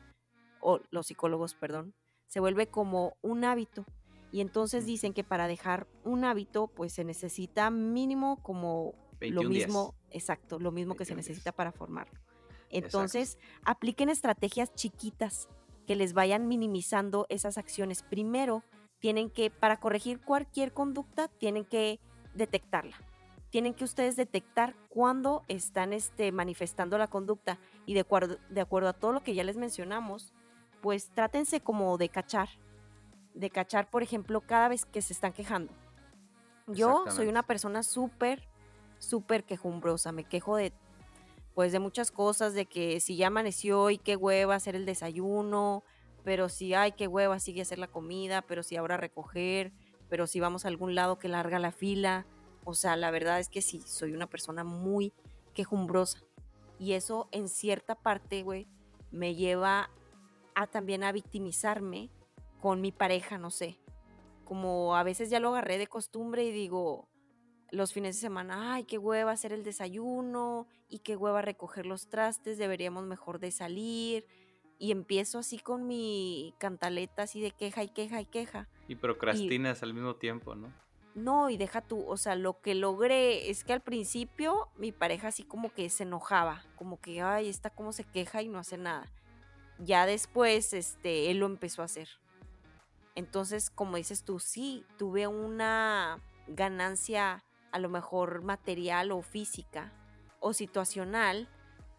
o 0.59 0.79
los 0.89 1.07
psicólogos, 1.07 1.55
perdón, 1.55 1.93
se 2.27 2.39
vuelve 2.39 2.67
como 2.67 3.17
un 3.21 3.43
hábito. 3.45 3.85
Y 4.35 4.41
entonces 4.41 4.85
dicen 4.85 5.13
que 5.13 5.23
para 5.23 5.47
dejar 5.47 5.87
un 6.03 6.25
hábito, 6.25 6.67
pues 6.67 6.91
se 6.91 7.05
necesita 7.05 7.69
mínimo 7.69 8.43
como 8.43 8.93
lo 9.21 9.43
mismo, 9.43 9.95
exacto, 10.09 10.59
lo 10.59 10.73
mismo 10.73 10.97
que 10.97 11.05
se 11.05 11.15
necesita 11.15 11.53
para 11.53 11.71
formarlo. 11.71 12.19
Entonces, 12.69 13.37
apliquen 13.63 14.09
estrategias 14.09 14.75
chiquitas 14.75 15.47
que 15.87 15.95
les 15.95 16.11
vayan 16.11 16.49
minimizando 16.49 17.25
esas 17.29 17.57
acciones. 17.57 18.03
Primero, 18.03 18.61
tienen 18.99 19.29
que, 19.29 19.51
para 19.51 19.79
corregir 19.79 20.19
cualquier 20.19 20.73
conducta, 20.73 21.29
tienen 21.29 21.63
que 21.63 22.01
detectarla. 22.33 22.97
Tienen 23.51 23.73
que 23.73 23.85
ustedes 23.85 24.17
detectar 24.17 24.75
cuándo 24.89 25.43
están 25.47 25.93
este, 25.93 26.33
manifestando 26.33 26.97
la 26.97 27.07
conducta 27.07 27.57
y 27.85 27.93
de 27.93 28.01
acuerdo, 28.01 28.37
de 28.49 28.59
acuerdo 28.59 28.89
a 28.89 28.93
todo 28.99 29.13
lo 29.13 29.23
que 29.23 29.33
ya 29.33 29.45
les 29.45 29.55
mencionamos, 29.55 30.33
pues 30.81 31.09
trátense 31.11 31.61
como 31.61 31.97
de 31.97 32.09
cachar. 32.09 32.49
De 33.35 33.51
cachar, 33.51 33.89
por 33.91 34.01
ejemplo, 34.01 34.41
cada 34.41 34.69
vez 34.69 34.85
que 34.85 35.03
se 35.03 35.13
están 35.13 35.33
quejando. 35.33 35.71
Yo 36.67 37.05
soy 37.11 37.27
una 37.27 37.43
persona 37.43 37.83
súper, 37.83 38.47
súper 38.97 39.43
quejumbrosa. 39.43 40.11
Me 40.11 40.23
quejo 40.23 40.55
de 40.55 40.73
pues 41.53 41.71
de 41.71 41.79
muchas 41.79 42.11
cosas, 42.11 42.53
de 42.53 42.65
que 42.65 42.99
si 42.99 43.15
ya 43.15 43.27
amaneció 43.27 43.89
y 43.89 43.97
qué 43.97 44.17
hueva 44.17 44.55
hacer 44.55 44.75
el 44.75 44.85
desayuno, 44.85 45.83
pero 46.25 46.49
si 46.49 46.73
hay 46.73 46.91
qué 46.91 47.07
hueva 47.07 47.39
sigue 47.39 47.61
hacer 47.61 47.79
la 47.79 47.87
comida, 47.87 48.41
pero 48.41 48.61
si 48.61 48.75
ahora 48.75 48.97
recoger, 48.97 49.71
pero 50.09 50.27
si 50.27 50.41
vamos 50.41 50.65
a 50.65 50.67
algún 50.67 50.95
lado 50.95 51.17
que 51.17 51.29
larga 51.29 51.57
la 51.57 51.71
fila. 51.71 52.25
O 52.65 52.73
sea, 52.73 52.97
la 52.97 53.09
verdad 53.09 53.39
es 53.39 53.47
que 53.47 53.61
sí, 53.61 53.81
soy 53.85 54.13
una 54.13 54.27
persona 54.27 54.65
muy 54.65 55.13
quejumbrosa. 55.53 56.19
Y 56.77 56.93
eso 56.93 57.29
en 57.31 57.47
cierta 57.47 57.95
parte, 57.95 58.43
güey, 58.43 58.67
me 59.11 59.33
lleva 59.33 59.89
a 60.55 60.67
también 60.67 61.03
a 61.03 61.13
victimizarme 61.13 62.09
con 62.65 62.81
mi 62.81 62.91
pareja, 62.91 63.37
no 63.37 63.51
sé. 63.51 63.77
Como 64.43 64.95
a 64.95 65.03
veces 65.03 65.29
ya 65.29 65.39
lo 65.39 65.49
agarré 65.49 65.77
de 65.77 65.85
costumbre 65.85 66.43
y 66.45 66.51
digo, 66.51 67.07
los 67.69 67.93
fines 67.93 68.15
de 68.15 68.21
semana, 68.21 68.73
ay, 68.73 68.85
qué 68.85 68.97
hueva 68.97 69.33
hacer 69.33 69.53
el 69.53 69.63
desayuno 69.63 70.65
y 70.89 70.97
qué 70.97 71.15
hueva 71.15 71.43
recoger 71.43 71.85
los 71.85 72.09
trastes, 72.09 72.57
deberíamos 72.57 73.05
mejor 73.05 73.37
de 73.37 73.51
salir. 73.51 74.25
Y 74.79 74.89
empiezo 74.91 75.37
así 75.37 75.59
con 75.59 75.85
mi 75.85 76.55
cantaleta 76.57 77.21
así 77.21 77.39
de 77.39 77.51
queja 77.51 77.83
y 77.83 77.89
queja 77.89 78.19
y 78.19 78.25
queja. 78.25 78.67
Y 78.87 78.95
procrastinas 78.95 79.83
al 79.83 79.93
mismo 79.93 80.15
tiempo, 80.15 80.55
¿no? 80.55 80.73
No, 81.13 81.51
y 81.51 81.57
deja 81.57 81.81
tú, 81.81 82.03
o 82.07 82.17
sea, 82.17 82.35
lo 82.35 82.61
que 82.61 82.73
logré 82.73 83.51
es 83.51 83.63
que 83.63 83.73
al 83.73 83.81
principio 83.81 84.69
mi 84.75 84.91
pareja 84.91 85.27
así 85.27 85.43
como 85.43 85.71
que 85.71 85.87
se 85.91 86.01
enojaba, 86.01 86.65
como 86.77 86.99
que, 86.99 87.21
ay, 87.21 87.47
está 87.47 87.69
como 87.69 87.93
se 87.93 88.05
queja 88.05 88.41
y 88.41 88.47
no 88.47 88.57
hace 88.57 88.79
nada. 88.79 89.05
Ya 89.77 90.07
después, 90.07 90.73
este, 90.73 91.29
él 91.29 91.37
lo 91.37 91.45
empezó 91.45 91.83
a 91.83 91.85
hacer. 91.85 92.09
Entonces, 93.15 93.69
como 93.69 93.97
dices 93.97 94.23
tú, 94.23 94.39
sí, 94.39 94.85
tuve 94.97 95.27
una 95.27 96.21
ganancia 96.47 97.43
a 97.71 97.79
lo 97.79 97.89
mejor 97.89 98.43
material 98.43 99.11
o 99.11 99.21
física 99.21 99.91
o 100.39 100.53
situacional, 100.53 101.49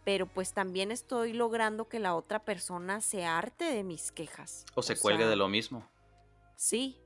pero 0.05 0.27
pues 0.27 0.53
también 0.53 0.93
estoy 0.93 1.33
logrando 1.33 1.89
que 1.89 1.99
la 1.99 2.15
otra 2.15 2.45
persona 2.45 3.01
se 3.01 3.25
arte 3.25 3.65
de 3.65 3.83
mis 3.83 4.13
quejas. 4.13 4.65
O 4.75 4.83
se 4.83 4.99
cuelgue 4.99 5.27
de 5.27 5.37
lo 5.37 5.49
mismo. 5.49 5.91
Sí, 6.55 6.99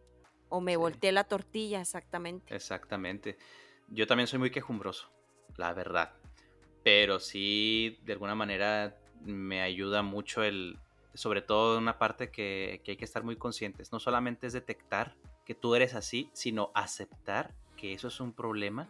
o 0.48 0.60
me 0.60 0.76
volteé 0.76 1.12
la 1.12 1.24
tortilla, 1.24 1.80
exactamente. 1.80 2.54
Exactamente. 2.54 3.38
Yo 3.88 4.06
también 4.06 4.26
soy 4.26 4.38
muy 4.38 4.50
quejumbroso, 4.50 5.10
la 5.56 5.72
verdad. 5.72 6.12
Pero 6.82 7.20
sí, 7.20 7.98
de 8.04 8.12
alguna 8.12 8.34
manera 8.34 8.96
me 9.22 9.62
ayuda 9.62 10.02
mucho 10.02 10.42
el, 10.42 10.78
sobre 11.14 11.42
todo 11.42 11.78
una 11.78 11.98
parte 11.98 12.30
que, 12.30 12.80
que 12.84 12.92
hay 12.92 12.96
que 12.96 13.04
estar 13.04 13.24
muy 13.24 13.36
conscientes. 13.36 13.92
No 13.92 14.00
solamente 14.00 14.46
es 14.46 14.52
detectar 14.52 15.16
que 15.44 15.54
tú 15.54 15.74
eres 15.74 15.94
así, 15.94 16.30
sino 16.32 16.70
aceptar 16.74 17.54
que 17.76 17.92
eso 17.92 18.08
es 18.08 18.20
un 18.20 18.32
problema, 18.32 18.88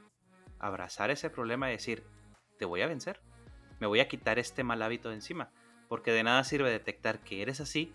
abrazar 0.59 1.11
ese 1.11 1.30
problema 1.30 1.68
y 1.68 1.72
decir, 1.72 2.04
te 2.59 2.64
voy 2.64 2.83
a 2.83 2.87
vencer, 2.87 3.20
me 3.80 3.87
voy 3.87 4.00
a 4.00 4.09
quitar 4.09 4.38
este 4.38 4.62
mal 4.62 4.83
hábito 4.83 5.09
de 5.09 5.16
encima, 5.16 5.50
porque 5.88 6.12
de 6.12 6.22
nada 6.22 6.44
sirve 6.44 6.70
detectar 6.70 7.20
que 7.20 7.42
eres 7.42 7.61
así 7.61 7.92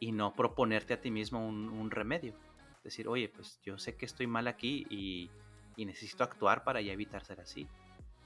y 0.00 0.12
no 0.12 0.32
proponerte 0.32 0.94
a 0.94 1.00
ti 1.00 1.10
mismo 1.10 1.46
un, 1.46 1.90
remedio. 1.90 2.34
Decir, 2.82 3.06
oye, 3.06 3.28
pues 3.28 3.60
yo 3.62 3.78
sé 3.78 3.96
que 3.96 4.06
estoy 4.06 4.26
mal 4.26 4.48
aquí 4.48 4.86
y, 4.88 5.30
necesito 5.76 6.24
actuar 6.24 6.62
para 6.62 6.82
ya 6.82 6.92
evitar 6.92 7.24
ser 7.24 7.40
así. 7.40 7.66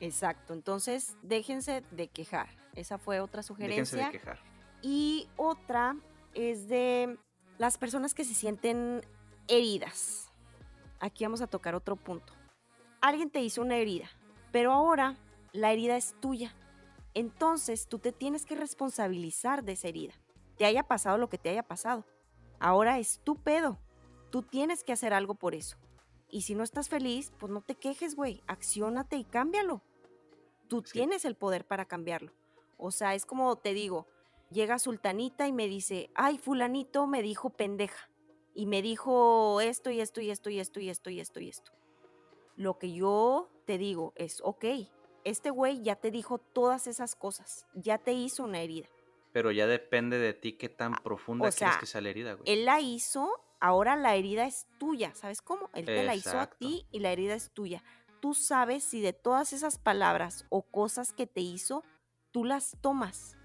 Exacto, 0.00 0.54
entonces 0.54 1.16
déjense 1.22 1.84
de 1.92 2.08
quejar. 2.08 2.48
Esa 2.74 2.98
fue 2.98 3.20
otra 3.20 3.44
sugerencia. 3.44 3.96
Déjense 3.98 4.04
de 4.04 4.10
quejar. 4.10 4.53
Y 4.84 5.28
otra 5.36 5.96
es 6.34 6.68
de 6.68 7.18
las 7.58 7.78
personas 7.78 8.14
que 8.14 8.24
se 8.24 8.34
sienten 8.34 9.00
heridas 9.48 10.24
aquí 11.04 11.24
vamos 11.24 11.42
a 11.42 11.46
tocar 11.46 11.74
otro 11.74 11.96
punto. 11.96 12.32
Alguien 13.00 13.30
te 13.30 13.40
hizo 13.42 13.60
una 13.60 13.76
herida, 13.76 14.08
pero 14.52 14.72
ahora 14.72 15.16
la 15.52 15.72
herida 15.72 15.96
es 15.96 16.14
tuya. 16.20 16.54
Entonces 17.12 17.86
tú 17.86 17.98
te 17.98 18.12
tienes 18.12 18.46
que 18.46 18.56
responsabilizar 18.56 19.64
de 19.64 19.72
esa 19.72 19.88
herida. 19.88 20.14
Te 20.56 20.64
haya 20.64 20.82
pasado 20.82 21.18
lo 21.18 21.28
que 21.28 21.38
te 21.38 21.50
haya 21.50 21.62
pasado. 21.62 22.04
Ahora 22.58 22.98
es 22.98 23.20
tu 23.22 23.36
pedo. 23.36 23.78
Tú 24.30 24.42
tienes 24.42 24.82
que 24.82 24.92
hacer 24.92 25.12
algo 25.12 25.34
por 25.34 25.54
eso. 25.54 25.76
Y 26.30 26.42
si 26.42 26.54
no 26.54 26.64
estás 26.64 26.88
feliz, 26.88 27.32
pues 27.38 27.52
no 27.52 27.60
te 27.60 27.74
quejes, 27.74 28.16
güey. 28.16 28.42
Acciónate 28.46 29.16
y 29.16 29.24
cámbialo. 29.24 29.82
Tú 30.68 30.82
tienes 30.82 31.24
el 31.24 31.36
poder 31.36 31.66
para 31.66 31.84
cambiarlo. 31.84 32.32
O 32.78 32.90
sea, 32.90 33.14
es 33.14 33.26
como 33.26 33.54
te 33.56 33.74
digo, 33.74 34.08
llega 34.54 34.78
Sultanita 34.78 35.46
y 35.46 35.52
me 35.52 35.68
dice, 35.68 36.10
ay, 36.14 36.38
fulanito 36.38 37.06
me 37.06 37.20
dijo 37.20 37.50
pendeja 37.50 38.08
y 38.54 38.66
me 38.66 38.80
dijo 38.80 39.60
esto 39.60 39.90
y 39.90 40.00
esto 40.00 40.20
y 40.20 40.30
esto 40.30 40.48
y 40.48 40.60
esto 40.60 40.80
y 40.80 40.88
esto 40.88 41.10
y 41.10 41.20
esto 41.20 41.40
y 41.40 41.48
esto. 41.50 41.72
Lo 42.56 42.78
que 42.78 42.92
yo 42.92 43.50
te 43.66 43.76
digo 43.78 44.12
es, 44.16 44.40
ok, 44.42 44.64
este 45.24 45.50
güey 45.50 45.82
ya 45.82 45.96
te 45.96 46.10
dijo 46.10 46.38
todas 46.38 46.86
esas 46.86 47.16
cosas, 47.16 47.66
ya 47.74 47.98
te 47.98 48.12
hizo 48.12 48.44
una 48.44 48.60
herida. 48.60 48.88
Pero 49.32 49.50
ya 49.50 49.66
depende 49.66 50.18
de 50.18 50.32
ti 50.32 50.52
qué 50.52 50.68
tan 50.68 50.94
ah, 50.94 51.00
profunda 51.02 51.50
quieres 51.50 51.78
que 51.78 51.86
sea 51.86 52.00
la 52.00 52.10
herida, 52.10 52.34
güey. 52.34 52.44
Él 52.46 52.64
la 52.64 52.80
hizo, 52.80 53.28
ahora 53.58 53.96
la 53.96 54.14
herida 54.14 54.46
es 54.46 54.68
tuya, 54.78 55.12
¿sabes 55.14 55.42
cómo? 55.42 55.68
Él 55.74 55.86
te 55.86 56.04
la 56.04 56.14
hizo 56.14 56.38
a 56.38 56.46
ti 56.46 56.86
y 56.92 57.00
la 57.00 57.10
herida 57.10 57.34
es 57.34 57.50
tuya. 57.50 57.82
Tú 58.20 58.34
sabes 58.34 58.84
si 58.84 59.00
de 59.00 59.12
todas 59.12 59.52
esas 59.52 59.78
palabras 59.78 60.46
o 60.50 60.62
cosas 60.62 61.12
que 61.12 61.26
te 61.26 61.40
hizo, 61.40 61.82
tú 62.30 62.44
las 62.44 62.76
tomas. 62.80 63.36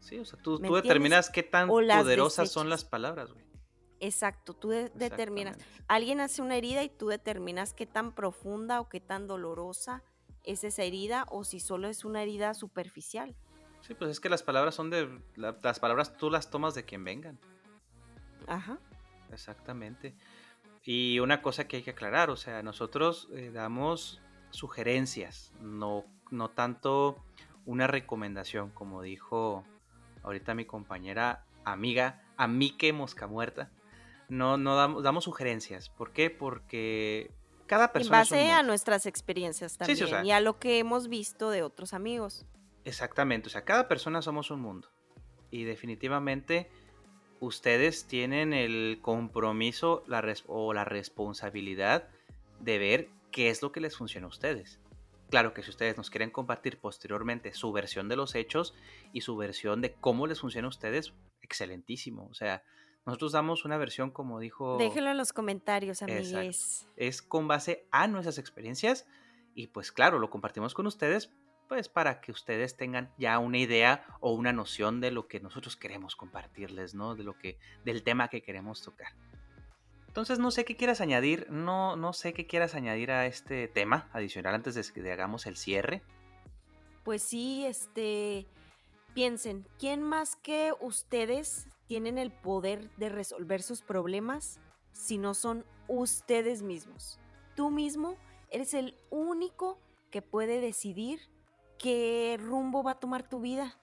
Sí, 0.00 0.18
o 0.18 0.24
sea, 0.24 0.38
tú, 0.40 0.58
determinas 0.58 1.30
qué 1.30 1.42
tan 1.42 1.68
poderosas 1.68 2.50
son 2.50 2.68
las 2.68 2.84
palabras, 2.84 3.32
güey. 3.32 3.44
Exacto, 4.00 4.54
tú 4.54 4.70
determinas. 4.70 5.58
Alguien 5.86 6.20
hace 6.20 6.40
una 6.40 6.56
herida 6.56 6.82
y 6.82 6.88
tú 6.88 7.08
determinas 7.08 7.74
qué 7.74 7.86
tan 7.86 8.14
profunda 8.14 8.80
o 8.80 8.88
qué 8.88 8.98
tan 8.98 9.26
dolorosa 9.26 10.02
es 10.42 10.64
esa 10.64 10.82
herida 10.82 11.26
o 11.28 11.44
si 11.44 11.60
solo 11.60 11.86
es 11.88 12.04
una 12.06 12.22
herida 12.22 12.54
superficial. 12.54 13.36
Sí, 13.82 13.94
pues 13.94 14.10
es 14.10 14.20
que 14.20 14.30
las 14.30 14.42
palabras 14.42 14.74
son 14.74 14.88
de. 14.88 15.20
las 15.36 15.78
palabras 15.78 16.16
tú 16.16 16.30
las 16.30 16.50
tomas 16.50 16.74
de 16.74 16.84
quien 16.84 17.04
vengan. 17.04 17.38
Ajá. 18.46 18.78
Exactamente. 19.32 20.14
Y 20.82 21.18
una 21.20 21.42
cosa 21.42 21.68
que 21.68 21.76
hay 21.76 21.82
que 21.82 21.90
aclarar, 21.90 22.30
o 22.30 22.36
sea, 22.36 22.62
nosotros 22.62 23.28
eh, 23.32 23.50
damos 23.52 24.20
sugerencias, 24.50 25.52
no, 25.60 26.04
no 26.30 26.48
tanto 26.48 27.22
una 27.66 27.86
recomendación, 27.86 28.70
como 28.70 29.02
dijo 29.02 29.64
ahorita 30.22 30.54
mi 30.54 30.64
compañera 30.64 31.44
amiga, 31.64 32.22
Amique 32.36 32.92
Mosca 32.92 33.26
Muerta. 33.26 33.70
No, 34.28 34.56
no 34.56 34.76
damos, 34.76 35.02
damos 35.02 35.24
sugerencias. 35.24 35.88
¿Por 35.90 36.12
qué? 36.12 36.30
Porque 36.30 37.30
cada 37.66 37.92
persona. 37.92 38.18
En 38.18 38.20
base 38.22 38.50
a 38.50 38.62
nuestras 38.62 39.06
experiencias 39.06 39.76
también 39.76 40.26
y 40.26 40.32
a 40.32 40.40
lo 40.40 40.58
que 40.58 40.78
hemos 40.78 41.08
visto 41.08 41.50
de 41.50 41.62
otros 41.62 41.92
amigos. 41.92 42.46
Exactamente, 42.84 43.48
o 43.48 43.50
sea, 43.50 43.64
cada 43.64 43.88
persona 43.88 44.22
somos 44.22 44.50
un 44.50 44.60
mundo. 44.60 44.88
Y 45.50 45.64
definitivamente 45.64 46.70
ustedes 47.40 48.06
tienen 48.06 48.52
el 48.52 48.98
compromiso 49.02 50.04
la 50.06 50.22
o 50.46 50.72
la 50.72 50.84
responsabilidad 50.84 52.08
de 52.60 52.78
ver 52.78 53.10
qué 53.30 53.50
es 53.50 53.62
lo 53.62 53.72
que 53.72 53.80
les 53.80 53.96
funciona 53.96 54.26
a 54.26 54.30
ustedes. 54.30 54.80
Claro 55.30 55.54
que 55.54 55.62
si 55.62 55.70
ustedes 55.70 55.96
nos 55.96 56.10
quieren 56.10 56.30
compartir 56.30 56.78
posteriormente 56.78 57.54
su 57.54 57.72
versión 57.72 58.08
de 58.08 58.16
los 58.16 58.34
hechos 58.34 58.74
y 59.12 59.20
su 59.20 59.36
versión 59.36 59.80
de 59.80 59.94
cómo 59.94 60.26
les 60.26 60.40
funciona 60.40 60.66
a 60.66 60.70
ustedes, 60.70 61.14
excelentísimo. 61.40 62.26
O 62.30 62.34
sea, 62.34 62.64
nosotros 63.06 63.32
damos 63.32 63.64
una 63.64 63.78
versión 63.78 64.10
como 64.10 64.40
dijo... 64.40 64.76
Déjenlo 64.76 65.10
en 65.10 65.18
los 65.18 65.32
comentarios, 65.32 66.02
amigues. 66.02 66.88
Es 66.96 67.22
con 67.22 67.48
base 67.48 67.86
a 67.90 68.06
nuestras 68.08 68.38
experiencias 68.38 69.06
y 69.54 69.68
pues 69.68 69.92
claro, 69.92 70.18
lo 70.18 70.30
compartimos 70.30 70.74
con 70.74 70.86
ustedes 70.86 71.32
pues 71.68 71.88
para 71.88 72.20
que 72.20 72.32
ustedes 72.32 72.76
tengan 72.76 73.14
ya 73.16 73.38
una 73.38 73.58
idea 73.58 74.04
o 74.18 74.32
una 74.32 74.52
noción 74.52 75.00
de 75.00 75.12
lo 75.12 75.28
que 75.28 75.38
nosotros 75.38 75.76
queremos 75.76 76.16
compartirles, 76.16 76.96
¿no? 76.96 77.14
De 77.14 77.22
lo 77.22 77.38
que, 77.38 77.60
del 77.84 78.02
tema 78.02 78.26
que 78.26 78.42
queremos 78.42 78.82
tocar. 78.82 79.12
Entonces 80.10 80.40
no 80.40 80.50
sé 80.50 80.64
qué 80.64 80.74
quieras 80.74 81.00
añadir, 81.00 81.46
no, 81.50 81.94
no 81.94 82.12
sé 82.12 82.32
qué 82.32 82.44
quieras 82.44 82.74
añadir 82.74 83.12
a 83.12 83.26
este 83.26 83.68
tema 83.68 84.08
adicional 84.12 84.56
antes 84.56 84.74
de 84.74 84.82
que 84.92 85.12
hagamos 85.12 85.46
el 85.46 85.56
cierre. 85.56 86.02
Pues 87.04 87.22
sí, 87.22 87.64
este, 87.64 88.48
piensen, 89.14 89.68
¿quién 89.78 90.02
más 90.02 90.34
que 90.34 90.72
ustedes 90.80 91.68
tienen 91.86 92.18
el 92.18 92.32
poder 92.32 92.90
de 92.96 93.08
resolver 93.08 93.62
sus 93.62 93.82
problemas 93.82 94.58
si 94.90 95.16
no 95.16 95.32
son 95.32 95.64
ustedes 95.86 96.62
mismos? 96.62 97.20
Tú 97.54 97.70
mismo 97.70 98.16
eres 98.50 98.74
el 98.74 98.96
único 99.10 99.78
que 100.10 100.22
puede 100.22 100.60
decidir 100.60 101.20
qué 101.78 102.36
rumbo 102.40 102.82
va 102.82 102.90
a 102.90 102.98
tomar 102.98 103.28
tu 103.28 103.38
vida. 103.38 103.78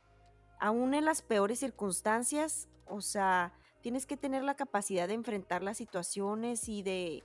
Aún 0.59 0.93
en 0.93 1.05
las 1.05 1.21
peores 1.21 1.59
circunstancias, 1.59 2.67
o 2.85 2.99
sea, 2.99 3.53
tienes 3.87 4.05
que 4.05 4.17
tener 4.17 4.43
la 4.43 4.55
capacidad 4.55 5.07
de 5.07 5.13
enfrentar 5.13 5.63
las 5.63 5.77
situaciones 5.77 6.67
y 6.67 6.83
de, 6.83 7.23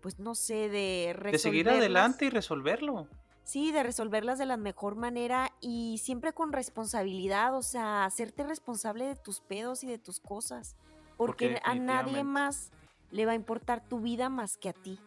pues 0.00 0.18
no 0.18 0.34
sé, 0.34 0.68
de 0.68 1.16
De 1.30 1.38
seguir 1.38 1.70
adelante 1.70 2.24
y 2.24 2.30
resolverlo. 2.30 3.06
Sí, 3.44 3.70
de 3.70 3.84
resolverlas 3.84 4.36
de 4.36 4.46
la 4.46 4.56
mejor 4.56 4.96
manera 4.96 5.52
y 5.60 5.98
siempre 5.98 6.32
con 6.32 6.52
responsabilidad, 6.52 7.54
o 7.54 7.62
sea, 7.62 8.04
hacerte 8.04 8.42
responsable 8.42 9.04
de 9.04 9.14
tus 9.14 9.38
pedos 9.38 9.84
y 9.84 9.86
de 9.86 9.98
tus 9.98 10.18
cosas. 10.18 10.74
Porque, 11.16 11.60
a 11.62 11.76
nadie 11.76 12.24
más 12.24 12.72
le 13.12 13.24
va 13.24 13.30
a 13.30 13.36
importar 13.36 13.80
tu 13.88 14.00
vida 14.00 14.28
más 14.28 14.56
que 14.56 14.70
a 14.70 14.72
ti. 14.72 14.98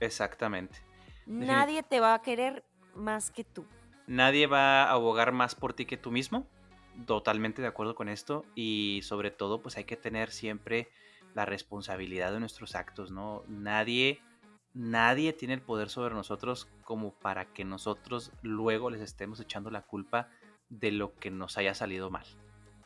Exactamente. 0.00 0.78
Nadie 1.26 1.82
te 1.82 2.00
va 2.00 2.14
a 2.14 2.22
querer 2.22 2.64
más 2.94 3.30
que 3.30 3.44
tú. 3.44 3.66
Nadie 4.06 4.46
va 4.46 4.84
a 4.84 4.92
abogar 4.92 5.32
más 5.32 5.54
por 5.54 5.74
ti 5.74 5.84
que 5.84 5.98
tú 5.98 6.10
mismo. 6.10 6.46
Totalmente 7.06 7.62
de 7.62 7.68
acuerdo 7.68 7.94
con 7.94 8.08
esto. 8.08 8.44
Y 8.54 9.00
sobre 9.02 9.30
todo, 9.30 9.62
pues 9.62 9.76
hay 9.76 9.84
que 9.84 9.96
tener 9.96 10.30
siempre 10.30 10.88
la 11.34 11.44
responsabilidad 11.44 12.32
de 12.32 12.40
nuestros 12.40 12.74
actos, 12.74 13.10
¿no? 13.10 13.42
Nadie, 13.48 14.20
nadie 14.74 15.32
tiene 15.32 15.54
el 15.54 15.62
poder 15.62 15.88
sobre 15.88 16.14
nosotros 16.14 16.68
como 16.84 17.12
para 17.12 17.52
que 17.52 17.64
nosotros 17.64 18.32
luego 18.42 18.90
les 18.90 19.00
estemos 19.00 19.40
echando 19.40 19.70
la 19.70 19.82
culpa 19.82 20.28
de 20.68 20.90
lo 20.90 21.14
que 21.14 21.30
nos 21.30 21.56
haya 21.58 21.74
salido 21.74 22.10
mal. 22.10 22.26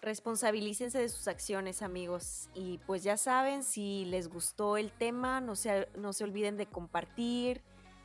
Responsabilícense 0.02 0.98
de 0.98 1.08
sus 1.08 1.26
acciones, 1.26 1.82
amigos. 1.82 2.48
Y 2.54 2.78
pues 2.86 3.02
ya 3.02 3.16
saben, 3.16 3.64
si 3.64 4.04
les 4.04 4.28
gustó 4.28 4.76
el 4.76 4.92
tema, 4.92 5.40
no 5.40 5.56
se, 5.56 5.88
no 5.96 6.12
se 6.12 6.22
olviden 6.22 6.56
de 6.56 6.66
compartir, 6.66 7.62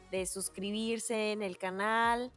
de 0.09 0.25
suscribirse 0.25 1.31
en 1.31 1.43
el 1.43 1.57
canal 1.57 2.31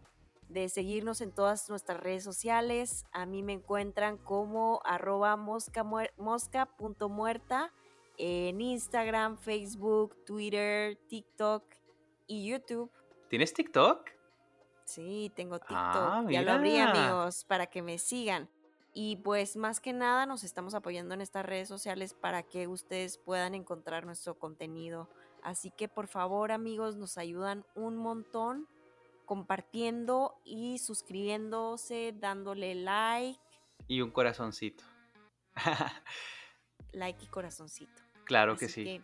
de 0.49 0.69
seguirnos 0.69 1.21
en 1.21 1.33
todas 1.33 1.69
nuestras 1.69 2.01
redes 2.01 2.23
sociales. 2.25 3.05
A 3.13 3.27
mí 3.27 3.43
me 3.43 3.53
encuentran 3.53 4.17
como 4.19 4.81
arroba 4.85 5.37
mosca.muerta 5.37 7.73
en 8.17 8.61
Instagram, 8.61 9.37
Facebook, 9.39 10.17
Twitter, 10.25 10.97
TikTok 11.09 11.65
y 12.27 12.49
YouTube. 12.49 12.91
¿Tienes 13.29 13.53
TikTok? 13.53 14.09
Sí, 14.85 15.33
tengo 15.35 15.57
ah, 15.57 16.21
TikTok. 16.23 16.31
ya 16.31 16.43
lo 16.43 16.53
abrí, 16.53 16.79
amigos, 16.79 17.45
para 17.45 17.67
que 17.67 17.83
me 17.83 17.99
sigan. 17.99 18.49
Y 18.93 19.17
pues 19.17 19.57
más 19.57 19.81
que 19.81 19.93
nada 19.93 20.25
nos 20.25 20.45
estamos 20.45 20.75
apoyando 20.75 21.15
en 21.15 21.21
estas 21.21 21.45
redes 21.45 21.67
sociales 21.67 22.15
para 22.15 22.45
que 22.45 22.69
ustedes 22.69 23.19
puedan 23.19 23.57
encontrar 23.57 24.07
nuestro 24.07 24.39
contenido. 24.39 25.11
Así 25.43 25.73
que 25.73 25.89
por 25.89 26.07
favor 26.07 26.53
amigos 26.53 26.95
nos 26.97 27.19
ayudan 27.19 27.67
un 27.75 27.97
montón 27.97 28.69
compartiendo 29.25 30.41
y 30.45 30.79
suscribiéndose, 30.79 32.15
dándole 32.19 32.75
like. 32.75 33.41
Y 33.89 34.01
un 34.01 34.11
corazoncito. 34.11 34.85
like 36.93 37.25
y 37.25 37.29
corazoncito. 37.29 38.03
Claro 38.25 38.57
que 38.57 38.69
sí. 38.69 39.03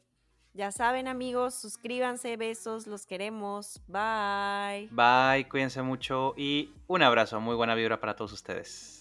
ya 0.55 0.73
saben 0.73 1.07
amigos, 1.09 1.55
suscríbanse, 1.55 2.37
besos, 2.37 2.87
los 2.87 3.07
queremos. 3.07 3.81
Bye. 3.87 4.89
Bye, 4.91 5.49
cuídense 5.49 5.83
mucho 5.83 6.35
y 6.37 6.73
un 6.87 7.03
abrazo, 7.03 7.41
muy 7.41 7.55
buena 7.55 7.75
vibra 7.75 8.01
para 8.01 8.17
todos 8.17 8.33
ustedes. 8.33 9.00